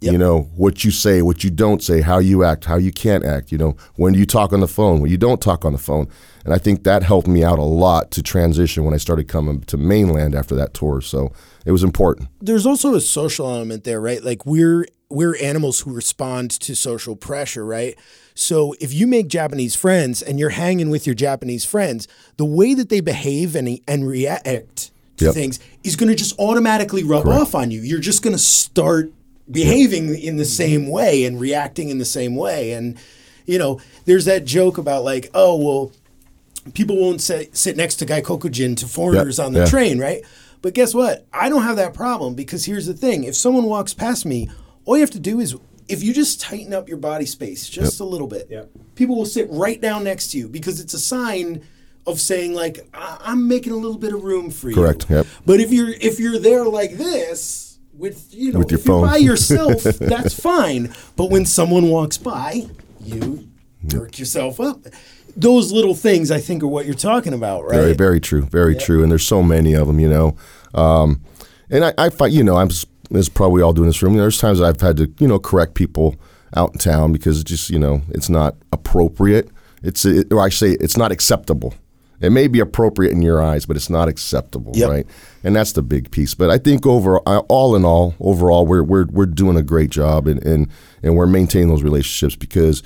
Yep. 0.00 0.12
you 0.12 0.18
know, 0.18 0.42
what 0.54 0.84
you 0.84 0.92
say, 0.92 1.22
what 1.22 1.42
you 1.42 1.50
don't 1.50 1.82
say, 1.82 2.02
how 2.02 2.18
you 2.18 2.44
act, 2.44 2.66
how 2.66 2.76
you 2.76 2.92
can't 2.92 3.24
act, 3.24 3.50
you 3.50 3.58
know, 3.58 3.76
when 3.96 4.12
do 4.12 4.18
you 4.20 4.26
talk 4.26 4.52
on 4.52 4.60
the 4.60 4.68
phone, 4.68 5.00
when 5.00 5.10
you 5.10 5.16
don't 5.16 5.40
talk 5.42 5.64
on 5.64 5.72
the 5.72 5.78
phone. 5.78 6.06
And 6.44 6.54
I 6.54 6.58
think 6.58 6.84
that 6.84 7.02
helped 7.02 7.26
me 7.26 7.42
out 7.42 7.58
a 7.58 7.62
lot 7.64 8.10
to 8.12 8.22
transition 8.22 8.84
when 8.84 8.94
I 8.94 8.96
started 8.96 9.26
coming 9.26 9.62
to 9.62 9.76
mainland 9.76 10.34
after 10.36 10.54
that 10.54 10.72
tour. 10.72 11.00
So 11.00 11.32
it 11.66 11.72
was 11.72 11.82
important. 11.82 12.28
there's 12.40 12.64
also 12.64 12.94
a 12.94 13.00
social 13.00 13.46
element 13.50 13.84
there, 13.84 14.00
right? 14.00 14.22
Like 14.22 14.46
we're 14.46 14.86
we're 15.10 15.36
animals 15.42 15.80
who 15.80 15.92
respond 15.92 16.50
to 16.50 16.76
social 16.76 17.16
pressure, 17.16 17.64
right? 17.64 17.98
So 18.34 18.74
if 18.78 18.92
you 18.94 19.06
make 19.06 19.28
Japanese 19.28 19.74
friends 19.74 20.22
and 20.22 20.38
you're 20.38 20.50
hanging 20.50 20.90
with 20.90 21.06
your 21.06 21.14
Japanese 21.14 21.64
friends, 21.64 22.06
the 22.36 22.44
way 22.44 22.74
that 22.74 22.88
they 22.88 23.00
behave 23.00 23.56
and 23.56 23.80
and 23.88 24.06
react 24.06 24.90
to 25.16 25.24
Yep. 25.24 25.34
things 25.34 25.58
is 25.82 25.96
going 25.96 26.08
to 26.08 26.14
just 26.14 26.38
automatically 26.38 27.02
rub 27.02 27.26
off 27.26 27.54
on 27.54 27.70
you. 27.72 27.80
You're 27.80 27.98
just 27.98 28.22
going 28.22 28.36
to 28.36 28.42
start 28.42 29.12
behaving 29.50 30.18
in 30.18 30.36
the 30.36 30.42
mm-hmm. 30.42 30.48
same 30.48 30.88
way 30.88 31.24
and 31.24 31.40
reacting 31.40 31.88
in 31.88 31.98
the 31.98 32.04
same 32.04 32.36
way. 32.36 32.72
And 32.72 32.98
you 33.46 33.58
know, 33.58 33.80
there's 34.04 34.26
that 34.26 34.44
joke 34.44 34.78
about 34.78 35.04
like, 35.04 35.30
oh 35.34 35.56
well, 35.56 35.92
people 36.74 36.96
won't 36.96 37.20
sit, 37.20 37.56
sit 37.56 37.76
next 37.76 37.96
to 37.96 38.06
gaikokujin 38.06 38.76
to 38.76 38.86
foreigners 38.86 39.38
Yeah, 39.38 39.44
on 39.46 39.52
the 39.52 39.60
yeah. 39.60 39.66
train, 39.66 39.98
right? 39.98 40.22
But 40.60 40.74
guess 40.74 40.94
what? 40.94 41.26
I 41.32 41.48
don't 41.48 41.62
have 41.62 41.76
that 41.76 41.94
problem 41.94 42.34
because 42.34 42.64
here's 42.64 42.86
the 42.86 42.94
thing: 42.94 43.24
if 43.24 43.36
someone 43.36 43.64
walks 43.64 43.94
past 43.94 44.26
me, 44.26 44.50
all 44.84 44.96
you 44.96 45.02
have 45.02 45.10
to 45.12 45.20
do 45.20 45.40
is 45.40 45.56
if 45.88 46.02
you 46.02 46.12
just 46.12 46.40
tighten 46.40 46.74
up 46.74 46.88
your 46.88 46.98
body 46.98 47.26
space 47.26 47.68
just 47.68 48.00
a 48.00 48.04
little 48.04 48.26
bit, 48.26 48.50
people 48.94 49.16
will 49.16 49.26
sit 49.26 49.48
right 49.50 49.80
down 49.80 50.04
next 50.04 50.32
to 50.32 50.38
you 50.38 50.48
because 50.48 50.80
it's 50.80 50.94
a 50.94 50.98
sign 50.98 51.62
of 52.06 52.20
saying 52.20 52.54
like 52.54 52.88
I- 52.92 53.18
I'm 53.20 53.48
making 53.48 53.72
a 53.72 53.76
little 53.76 53.98
bit 53.98 54.12
of 54.12 54.24
room 54.24 54.50
for 54.50 54.68
you. 54.68 54.74
Correct, 54.74 55.06
yep. 55.08 55.26
But 55.46 55.60
if 55.60 55.72
you're 55.72 55.90
if 55.90 56.18
you're 56.18 56.38
there 56.38 56.64
like 56.64 56.92
this 56.92 57.67
with 57.98 58.32
you 58.32 58.52
know 58.52 58.60
With 58.60 58.70
your 58.70 58.80
if 58.80 58.86
you're 58.86 59.00
phone. 59.00 59.06
by 59.08 59.16
yourself, 59.16 59.82
that's 59.82 60.32
fine. 60.38 60.94
But 61.16 61.30
when 61.30 61.44
someone 61.44 61.88
walks 61.88 62.16
by, 62.16 62.66
you 63.00 63.48
jerk 63.86 64.18
yourself 64.18 64.60
up. 64.60 64.80
Those 65.36 65.70
little 65.72 65.94
things, 65.94 66.30
I 66.30 66.40
think, 66.40 66.62
are 66.62 66.68
what 66.68 66.86
you're 66.86 66.94
talking 66.94 67.32
about, 67.32 67.64
right? 67.64 67.74
Very, 67.74 67.92
very 67.94 68.20
true. 68.20 68.42
Very 68.42 68.74
true. 68.74 69.02
And 69.02 69.10
there's 69.10 69.26
so 69.26 69.42
many 69.42 69.74
of 69.74 69.86
them, 69.86 70.00
you 70.00 70.08
know. 70.08 70.36
Um, 70.74 71.20
and 71.70 71.84
I, 71.84 71.94
I 71.96 72.08
find, 72.08 72.32
you 72.32 72.42
know, 72.42 72.56
I'm, 72.56 72.70
as 73.14 73.28
probably 73.28 73.62
all 73.62 73.72
doing 73.72 73.88
this 73.88 74.02
room, 74.02 74.16
there's 74.16 74.38
times 74.38 74.60
I've 74.60 74.80
had 74.80 74.96
to, 74.96 75.12
you 75.18 75.28
know, 75.28 75.38
correct 75.38 75.74
people 75.74 76.16
out 76.56 76.72
in 76.72 76.78
town 76.78 77.12
because 77.12 77.40
it's 77.40 77.48
just, 77.48 77.70
you 77.70 77.78
know, 77.78 78.02
it's 78.08 78.28
not 78.28 78.56
appropriate. 78.72 79.48
It's, 79.82 80.04
it, 80.04 80.32
or 80.32 80.40
I 80.40 80.48
say 80.48 80.72
it's 80.72 80.96
not 80.96 81.12
acceptable. 81.12 81.74
It 82.20 82.30
may 82.30 82.48
be 82.48 82.58
appropriate 82.60 83.12
in 83.12 83.22
your 83.22 83.40
eyes, 83.42 83.64
but 83.66 83.76
it's 83.76 83.88
not 83.90 84.08
acceptable, 84.08 84.72
Yep. 84.74 84.88
right? 84.90 85.06
And 85.44 85.54
that's 85.54 85.72
the 85.72 85.82
big 85.82 86.10
piece. 86.10 86.34
But 86.34 86.50
I 86.50 86.58
think 86.58 86.84
over, 86.86 87.18
all 87.20 87.76
in 87.76 87.84
all, 87.84 88.14
overall, 88.20 88.66
we're, 88.66 88.82
we're, 88.82 89.06
we're 89.06 89.26
doing 89.26 89.56
a 89.56 89.62
great 89.62 89.90
job 89.90 90.26
and, 90.26 90.42
and, 90.44 90.68
and 91.02 91.16
we're 91.16 91.26
maintaining 91.28 91.68
those 91.68 91.82
relationships 91.84 92.34
because 92.34 92.82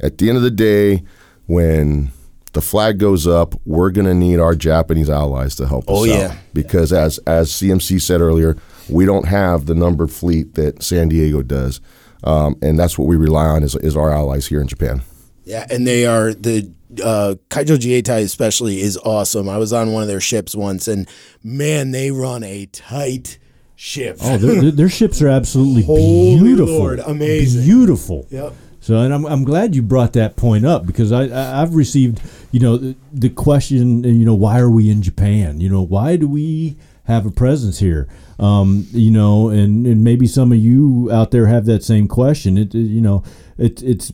at 0.00 0.18
the 0.18 0.28
end 0.28 0.36
of 0.36 0.44
the 0.44 0.50
day, 0.52 1.02
when 1.46 2.12
the 2.52 2.60
flag 2.60 2.98
goes 2.98 3.26
up, 3.26 3.54
we're 3.64 3.90
going 3.90 4.06
to 4.06 4.14
need 4.14 4.38
our 4.38 4.54
Japanese 4.54 5.10
allies 5.10 5.54
to 5.56 5.66
help 5.66 5.84
us 5.84 5.96
Oh, 5.96 6.04
yeah. 6.04 6.28
out. 6.30 6.36
Because 6.54 6.92
as 6.92 7.18
as 7.26 7.50
CMC 7.50 8.00
said 8.00 8.20
earlier, 8.20 8.56
we 8.88 9.04
don't 9.04 9.26
have 9.26 9.66
the 9.66 9.74
numbered 9.74 10.10
fleet 10.10 10.54
that 10.54 10.82
San 10.82 11.08
Diego 11.08 11.42
does, 11.42 11.80
um, 12.24 12.56
and 12.60 12.76
that's 12.78 12.98
what 12.98 13.06
we 13.06 13.14
rely 13.16 13.46
on 13.46 13.62
is, 13.62 13.76
is 13.76 13.96
our 13.96 14.10
allies 14.12 14.46
here 14.48 14.60
in 14.60 14.66
Japan. 14.66 15.02
Yeah, 15.44 15.66
and 15.70 15.86
they 15.86 16.06
are 16.06 16.32
the 16.34 16.70
uh, 17.02 17.34
Kaijo 17.48 17.76
Jietai 17.78 18.22
especially 18.22 18.80
is 18.80 18.96
awesome. 18.98 19.48
I 19.48 19.58
was 19.58 19.72
on 19.72 19.92
one 19.92 20.02
of 20.02 20.08
their 20.08 20.20
ships 20.20 20.54
once, 20.54 20.88
and 20.88 21.08
man, 21.42 21.90
they 21.92 22.10
run 22.10 22.42
a 22.44 22.66
tight 22.66 23.38
ship. 23.76 24.18
Oh, 24.22 24.36
their, 24.36 24.70
their- 24.70 24.88
ships 24.88 25.22
are 25.22 25.28
absolutely 25.28 25.82
Holy 25.84 26.38
beautiful. 26.38 26.78
Lord, 26.78 26.98
amazing. 27.00 27.64
Beautiful. 27.64 28.26
Yep. 28.30 28.52
So, 28.82 28.96
and 28.96 29.12
I'm, 29.12 29.26
I'm 29.26 29.44
glad 29.44 29.74
you 29.74 29.82
brought 29.82 30.14
that 30.14 30.36
point 30.36 30.64
up 30.64 30.86
because 30.86 31.12
I, 31.12 31.24
I 31.24 31.62
I've 31.62 31.74
received 31.74 32.20
you 32.50 32.60
know 32.60 32.76
the, 32.76 32.96
the 33.12 33.28
question 33.30 34.02
you 34.04 34.24
know 34.24 34.34
why 34.34 34.58
are 34.58 34.70
we 34.70 34.90
in 34.90 35.02
Japan 35.02 35.60
you 35.60 35.68
know 35.68 35.82
why 35.82 36.16
do 36.16 36.26
we 36.26 36.76
have 37.04 37.26
a 37.26 37.30
presence 37.30 37.78
here 37.78 38.08
um, 38.38 38.86
you 38.92 39.10
know 39.10 39.50
and, 39.50 39.86
and 39.86 40.02
maybe 40.02 40.26
some 40.26 40.50
of 40.50 40.58
you 40.58 41.10
out 41.12 41.30
there 41.30 41.46
have 41.46 41.66
that 41.66 41.84
same 41.84 42.08
question 42.08 42.56
it 42.56 42.74
you 42.74 43.02
know 43.02 43.22
it, 43.58 43.82
it's 43.82 44.12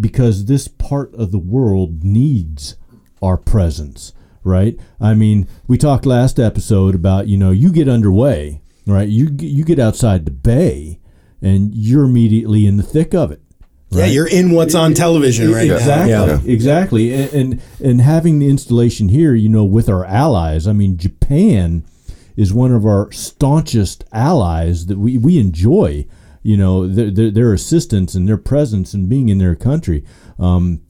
because 0.00 0.44
this 0.44 0.68
part 0.68 1.14
of 1.14 1.30
the 1.32 1.38
world 1.38 2.04
needs 2.04 2.76
our 3.22 3.36
presence 3.36 4.12
right 4.44 4.78
i 5.00 5.14
mean 5.14 5.46
we 5.66 5.76
talked 5.78 6.06
last 6.06 6.38
episode 6.38 6.94
about 6.94 7.26
you 7.26 7.36
know 7.36 7.50
you 7.50 7.72
get 7.72 7.88
underway 7.88 8.60
right 8.86 9.08
you 9.08 9.28
you 9.40 9.64
get 9.64 9.78
outside 9.78 10.24
the 10.24 10.30
bay 10.30 10.98
and 11.42 11.74
you're 11.74 12.04
immediately 12.04 12.66
in 12.66 12.76
the 12.76 12.82
thick 12.82 13.14
of 13.14 13.30
it 13.32 13.40
Yeah, 13.90 14.04
you're 14.04 14.28
in 14.28 14.50
what's 14.50 14.74
on 14.74 14.92
television 14.92 15.50
right 15.50 15.70
exactly, 15.70 16.12
now. 16.12 16.26
Yeah. 16.26 16.40
exactly, 16.44 17.14
and, 17.14 17.32
and 17.32 17.62
and 17.82 18.00
having 18.02 18.38
the 18.38 18.48
installation 18.50 19.08
here, 19.08 19.34
you 19.34 19.48
know, 19.48 19.64
with 19.64 19.88
our 19.88 20.04
allies. 20.04 20.66
I 20.66 20.74
mean, 20.74 20.98
Japan 20.98 21.84
is 22.36 22.52
one 22.52 22.70
of 22.70 22.84
our 22.84 23.10
staunchest 23.12 24.04
allies 24.12 24.86
that 24.86 24.98
we 24.98 25.16
we 25.16 25.38
enjoy. 25.38 26.04
You 26.48 26.56
know, 26.56 26.86
their 26.86 27.10
their, 27.10 27.30
their 27.30 27.52
assistance 27.52 28.14
and 28.14 28.28
their 28.28 28.38
presence 28.38 28.94
and 28.94 29.08
being 29.08 29.28
in 29.28 29.38
their 29.38 29.56
country. 29.56 30.04
Um, 30.38 30.80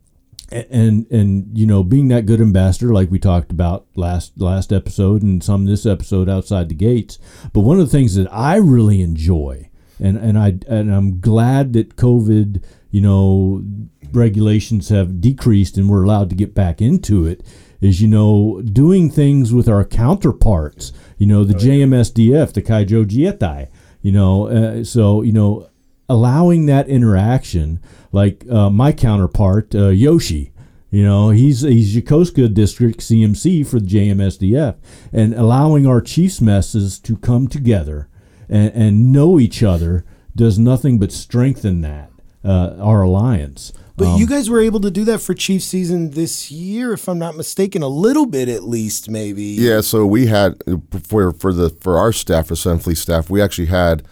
and 0.50 1.06
and 1.10 1.58
you 1.58 1.66
know 1.66 1.82
being 1.82 2.08
that 2.08 2.24
good 2.24 2.40
ambassador 2.40 2.92
like 2.94 3.10
we 3.10 3.18
talked 3.18 3.50
about 3.50 3.86
last 3.94 4.40
last 4.40 4.72
episode 4.72 5.22
and 5.22 5.44
some 5.44 5.66
this 5.66 5.84
episode 5.84 6.28
outside 6.28 6.68
the 6.68 6.74
gates. 6.74 7.18
But 7.52 7.60
one 7.60 7.78
of 7.78 7.86
the 7.86 7.92
things 7.92 8.14
that 8.14 8.32
i 8.32 8.56
really 8.56 9.02
enjoy 9.02 9.68
and 10.00 10.16
and 10.16 10.38
i 10.38 10.58
and 10.68 10.92
i'm 10.92 11.20
glad 11.20 11.72
that 11.72 11.96
covid 11.96 12.62
you 12.90 13.00
know 13.00 13.62
regulations 14.12 14.88
have 14.88 15.20
decreased 15.20 15.76
and 15.76 15.88
we're 15.88 16.04
allowed 16.04 16.30
to 16.30 16.36
get 16.36 16.54
back 16.54 16.80
into 16.80 17.26
it 17.26 17.42
is 17.80 18.00
you 18.00 18.08
know 18.08 18.62
doing 18.62 19.10
things 19.10 19.52
with 19.52 19.68
our 19.68 19.84
counterparts 19.84 20.92
you 21.18 21.26
know 21.26 21.44
the 21.44 21.54
jmsdf 21.54 22.52
the 22.52 22.62
kaijo 22.62 23.04
jietai 23.04 23.68
you 24.02 24.12
know 24.12 24.46
uh, 24.48 24.84
so 24.84 25.22
you 25.22 25.32
know 25.32 25.68
allowing 26.08 26.66
that 26.66 26.88
interaction, 26.88 27.80
like 28.12 28.44
uh, 28.50 28.70
my 28.70 28.92
counterpart 28.92 29.74
uh, 29.74 29.88
Yoshi, 29.88 30.52
you 30.90 31.04
know, 31.04 31.30
he's 31.30 31.60
he's 31.60 31.94
Yokosuka 31.94 32.52
District 32.52 32.98
CMC 33.00 33.66
for 33.66 33.78
the 33.78 33.86
JMSDF, 33.86 34.76
and 35.12 35.34
allowing 35.34 35.86
our 35.86 36.00
chiefs 36.00 36.40
messes 36.40 36.98
to 37.00 37.16
come 37.16 37.46
together 37.46 38.08
and, 38.48 38.72
and 38.74 39.12
know 39.12 39.38
each 39.38 39.62
other 39.62 40.04
does 40.34 40.58
nothing 40.58 40.98
but 40.98 41.12
strengthen 41.12 41.82
that 41.82 42.10
uh, 42.42 42.76
our 42.80 43.02
alliance. 43.02 43.72
But 43.98 44.18
you 44.18 44.26
guys 44.26 44.48
were 44.48 44.60
able 44.60 44.80
to 44.80 44.90
do 44.90 45.04
that 45.04 45.20
for 45.20 45.34
Chief 45.34 45.62
season 45.62 46.10
this 46.12 46.50
year, 46.50 46.92
if 46.92 47.08
I'm 47.08 47.18
not 47.18 47.36
mistaken, 47.36 47.82
a 47.82 47.88
little 47.88 48.26
bit 48.26 48.48
at 48.48 48.62
least, 48.64 49.10
maybe. 49.10 49.42
Yeah, 49.42 49.80
so 49.82 50.06
we 50.06 50.26
had 50.26 50.62
for 51.06 51.32
for 51.32 51.52
the 51.52 51.70
for 51.80 51.98
our 51.98 52.12
staff 52.12 52.46
for 52.48 52.56
Sun 52.56 52.78
Fleet 52.78 52.96
staff, 52.98 53.28
we 53.28 53.42
actually 53.42 53.66
had 53.66 54.02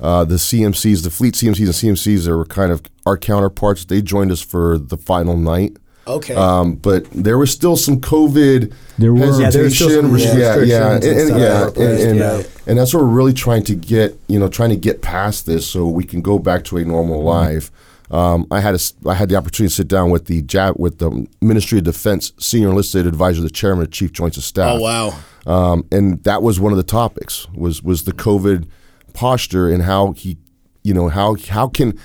uh, 0.00 0.24
the 0.24 0.36
CMCs, 0.36 1.02
the 1.04 1.10
fleet 1.10 1.34
CMCs 1.34 1.82
and 1.82 1.96
CMCs 1.96 2.24
that 2.26 2.36
were 2.36 2.44
kind 2.46 2.72
of 2.72 2.82
our 3.06 3.16
counterparts. 3.18 3.84
They 3.84 4.00
joined 4.02 4.32
us 4.32 4.40
for 4.40 4.78
the 4.78 4.96
final 4.96 5.36
night. 5.36 5.76
Okay. 6.04 6.34
Um, 6.34 6.74
but 6.74 7.04
there 7.12 7.38
was 7.38 7.52
still 7.52 7.76
some 7.76 8.00
COVID 8.00 8.72
There 8.98 9.12
were- 9.14 9.20
Yeah, 9.20 9.26
hesitation. 9.44 9.52
there 9.52 9.62
was 9.62 9.74
still 9.76 9.90
some 9.90 10.16
yeah, 10.18 10.34
yeah, 10.34 10.54
restrictions 10.56 10.70
yeah, 10.70 10.94
and 10.94 11.04
and, 11.04 11.30
and- 11.30 11.38
yeah, 11.40 11.66
and, 11.66 12.02
and, 12.02 12.18
yeah. 12.18 12.42
and 12.66 12.78
that's 12.78 12.92
what 12.92 13.04
we're 13.04 13.08
really 13.10 13.32
trying 13.32 13.62
to 13.64 13.76
get, 13.76 14.18
you 14.26 14.40
know, 14.40 14.48
trying 14.48 14.70
to 14.70 14.76
get 14.76 15.00
past 15.00 15.46
this 15.46 15.64
so 15.64 15.86
we 15.86 16.02
can 16.02 16.20
go 16.20 16.40
back 16.40 16.64
to 16.64 16.76
a 16.78 16.84
normal 16.84 17.18
Mm-hmm. 17.18 17.26
life. 17.54 17.70
Um, 18.12 18.46
I 18.50 18.60
had 18.60 18.74
a, 18.74 19.08
I 19.08 19.14
had 19.14 19.30
the 19.30 19.36
opportunity 19.36 19.70
to 19.70 19.74
sit 19.74 19.88
down 19.88 20.10
with 20.10 20.26
the 20.26 20.42
JAB, 20.42 20.74
with 20.78 20.98
the 20.98 21.26
Ministry 21.40 21.78
of 21.78 21.84
Defense 21.84 22.32
senior 22.38 22.68
enlisted 22.68 23.06
advisor, 23.06 23.40
the 23.40 23.48
chairman 23.50 23.84
of 23.84 23.90
Chief 23.90 24.12
Joints 24.12 24.36
of 24.36 24.44
Staff. 24.44 24.78
oh 24.78 24.82
wow. 24.82 25.14
Um, 25.46 25.84
and 25.90 26.22
that 26.24 26.42
was 26.42 26.60
one 26.60 26.72
of 26.72 26.76
the 26.76 26.84
topics 26.84 27.48
was 27.54 27.82
was 27.82 28.04
the 28.04 28.12
COVID 28.12 28.66
posture 29.14 29.68
and 29.68 29.82
how 29.82 30.12
he, 30.12 30.36
you 30.84 30.94
know, 30.94 31.08
how 31.08 31.36
how 31.48 31.68
can 31.68 31.98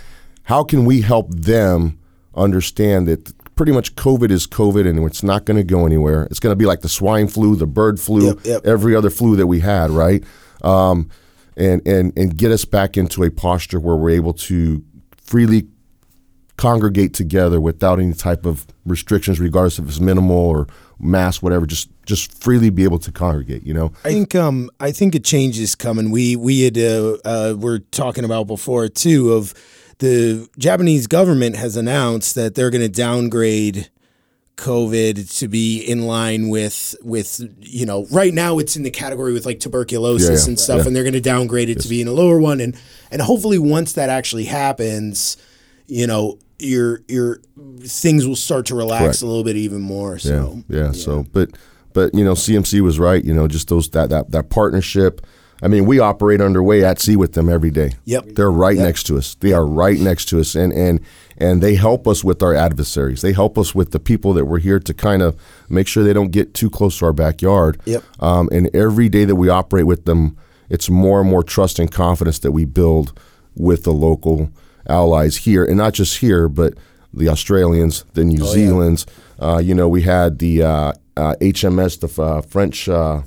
how 0.43 0.63
can 0.63 0.85
we 0.85 1.01
help 1.01 1.29
them 1.35 1.99
understand 2.35 3.07
that 3.07 3.33
pretty 3.55 3.71
much 3.73 3.95
COVID 3.95 4.31
is 4.31 4.47
COVID 4.47 4.87
and 4.87 5.03
it's 5.05 5.23
not 5.23 5.45
going 5.45 5.57
to 5.57 5.63
go 5.63 5.85
anywhere. 5.85 6.23
It's 6.31 6.39
going 6.39 6.51
to 6.51 6.55
be 6.55 6.65
like 6.65 6.81
the 6.81 6.89
swine 6.89 7.27
flu, 7.27 7.55
the 7.55 7.67
bird 7.67 7.99
flu, 7.99 8.27
Yep, 8.27 8.39
yep. 8.45 8.65
every 8.65 8.95
other 8.95 9.09
flu 9.09 9.35
that 9.35 9.47
we 9.47 9.59
had, 9.59 9.89
right? 9.91 10.23
Um, 10.63 11.09
and 11.57 11.85
and 11.85 12.13
and 12.17 12.37
get 12.37 12.51
us 12.51 12.65
back 12.65 12.95
into 12.97 13.23
a 13.23 13.29
posture 13.29 13.79
where 13.79 13.95
we're 13.97 14.11
able 14.11 14.33
to 14.33 14.83
freely 15.17 15.67
congregate 16.57 17.13
together 17.13 17.61
without 17.61 17.99
any 17.99 18.13
type 18.13 18.45
of 18.45 18.65
restrictions, 18.85 19.39
regardless 19.39 19.79
if 19.79 19.87
it's 19.87 19.99
minimal 19.99 20.35
or 20.35 20.67
mass, 20.99 21.41
whatever. 21.41 21.65
Just 21.65 21.89
just 22.05 22.33
freely 22.41 22.69
be 22.69 22.83
able 22.83 22.99
to 22.99 23.11
congregate. 23.11 23.63
You 23.63 23.73
know. 23.73 23.93
I 24.03 24.11
think 24.11 24.35
um 24.35 24.69
I 24.79 24.91
think 24.91 25.15
a 25.15 25.19
change 25.19 25.59
is 25.59 25.75
coming. 25.75 26.11
We 26.11 26.35
we 26.35 26.63
had 26.63 26.77
uh, 26.77 27.17
uh 27.23 27.55
were 27.57 27.79
talking 27.79 28.25
about 28.25 28.47
before 28.47 28.87
too 28.87 29.33
of 29.33 29.53
the 29.99 30.47
Japanese 30.57 31.07
government 31.07 31.55
has 31.55 31.75
announced 31.75 32.35
that 32.35 32.55
they're 32.55 32.69
going 32.69 32.83
to 32.83 32.89
downgrade 32.89 33.89
COVID 34.57 35.37
to 35.39 35.47
be 35.47 35.79
in 35.79 36.07
line 36.07 36.49
with 36.49 36.95
with 37.03 37.41
you 37.59 37.85
know 37.85 38.07
right 38.11 38.33
now 38.33 38.57
it's 38.57 38.75
in 38.75 38.83
the 38.83 38.91
category 38.91 39.31
with 39.33 39.45
like 39.45 39.59
tuberculosis 39.59 40.29
Yeah, 40.29 40.35
yeah, 40.35 40.47
and 40.47 40.59
stuff, 40.59 40.77
yeah. 40.79 40.87
and 40.87 40.95
they're 40.95 41.03
going 41.03 41.13
to 41.13 41.21
downgrade 41.21 41.69
it 41.69 41.79
to 41.81 41.87
being 41.87 42.07
a 42.07 42.11
lower 42.11 42.39
one, 42.39 42.59
and 42.59 42.75
and 43.11 43.21
hopefully 43.21 43.59
once 43.59 43.93
that 43.93 44.09
actually 44.09 44.45
happens, 44.45 45.37
you 45.85 46.07
know 46.07 46.39
your 46.59 47.01
your 47.07 47.41
things 47.81 48.27
will 48.27 48.35
start 48.35 48.65
to 48.67 48.75
relax 48.75 49.03
Correct. 49.03 49.21
a 49.21 49.25
little 49.25 49.43
bit 49.43 49.55
even 49.55 49.81
more. 49.81 50.17
So 50.19 50.63
yeah, 50.67 50.77
yeah. 50.85 50.91
So, 50.91 51.25
but 51.31 51.49
but 51.93 52.13
you 52.13 52.23
know, 52.23 52.33
CMC 52.33 52.81
was 52.81 52.99
right. 52.99 53.23
You 53.23 53.33
know, 53.33 53.47
just 53.47 53.67
those 53.69 53.89
that 53.89 54.09
that 54.09 54.31
that 54.31 54.49
partnership. 54.49 55.25
I 55.59 55.67
mean, 55.67 55.85
we 55.87 55.97
operate 55.97 56.39
underway 56.39 56.83
at 56.83 56.99
sea 56.99 57.15
with 57.15 57.33
them 57.33 57.49
every 57.49 57.71
day. 57.71 57.93
Yep. 58.05 58.35
they're 58.35 58.51
right 58.51 58.75
Yep. 58.77 58.85
next 58.85 59.03
to 59.05 59.17
us. 59.17 59.33
They 59.39 59.53
are 59.53 59.65
right 59.65 59.99
next 59.99 60.25
to 60.25 60.39
us, 60.39 60.53
and 60.53 60.71
and 60.71 60.99
and 61.35 61.63
they 61.63 61.73
help 61.73 62.07
us 62.07 62.23
with 62.23 62.43
our 62.43 62.53
adversaries. 62.53 63.21
They 63.21 63.33
help 63.33 63.57
us 63.57 63.73
with 63.73 63.89
the 63.89 63.99
people 63.99 64.33
that 64.33 64.45
we're 64.45 64.59
here 64.59 64.79
to 64.79 64.93
kind 64.93 65.23
of 65.23 65.35
make 65.67 65.87
sure 65.87 66.03
they 66.03 66.13
don't 66.13 66.29
get 66.31 66.53
too 66.53 66.69
close 66.69 66.99
to 66.99 67.05
our 67.05 67.13
backyard. 67.13 67.79
Yep. 67.85 68.03
Um, 68.19 68.49
and 68.51 68.69
every 68.75 69.09
day 69.09 69.25
that 69.25 69.35
we 69.35 69.49
operate 69.49 69.87
with 69.87 70.05
them, 70.05 70.37
it's 70.69 70.91
more 70.91 71.21
and 71.21 71.29
more 71.29 71.41
trust 71.43 71.79
and 71.79 71.91
confidence 71.91 72.37
that 72.39 72.51
we 72.51 72.65
build 72.65 73.19
with 73.55 73.83
the 73.83 73.93
local 73.93 74.51
allies 74.87 75.37
here, 75.37 75.63
and 75.65 75.77
not 75.77 75.93
just 75.93 76.17
here, 76.19 76.47
but 76.49 76.73
the 77.13 77.29
Australians, 77.29 78.03
the 78.13 78.23
New 78.23 78.43
Oh, 78.43 78.53
yeah. 78.53 78.67
Zealands. 78.69 79.05
Uh, 79.39 79.57
you 79.63 79.73
know, 79.75 79.87
we 79.87 80.01
had 80.01 80.39
the 80.39 80.63
uh, 80.63 80.93
uh, 81.15 81.35
HMS, 81.41 81.99
the 81.99 82.21
uh, 82.21 82.41
French, 82.41 82.87
uh, 82.89 83.21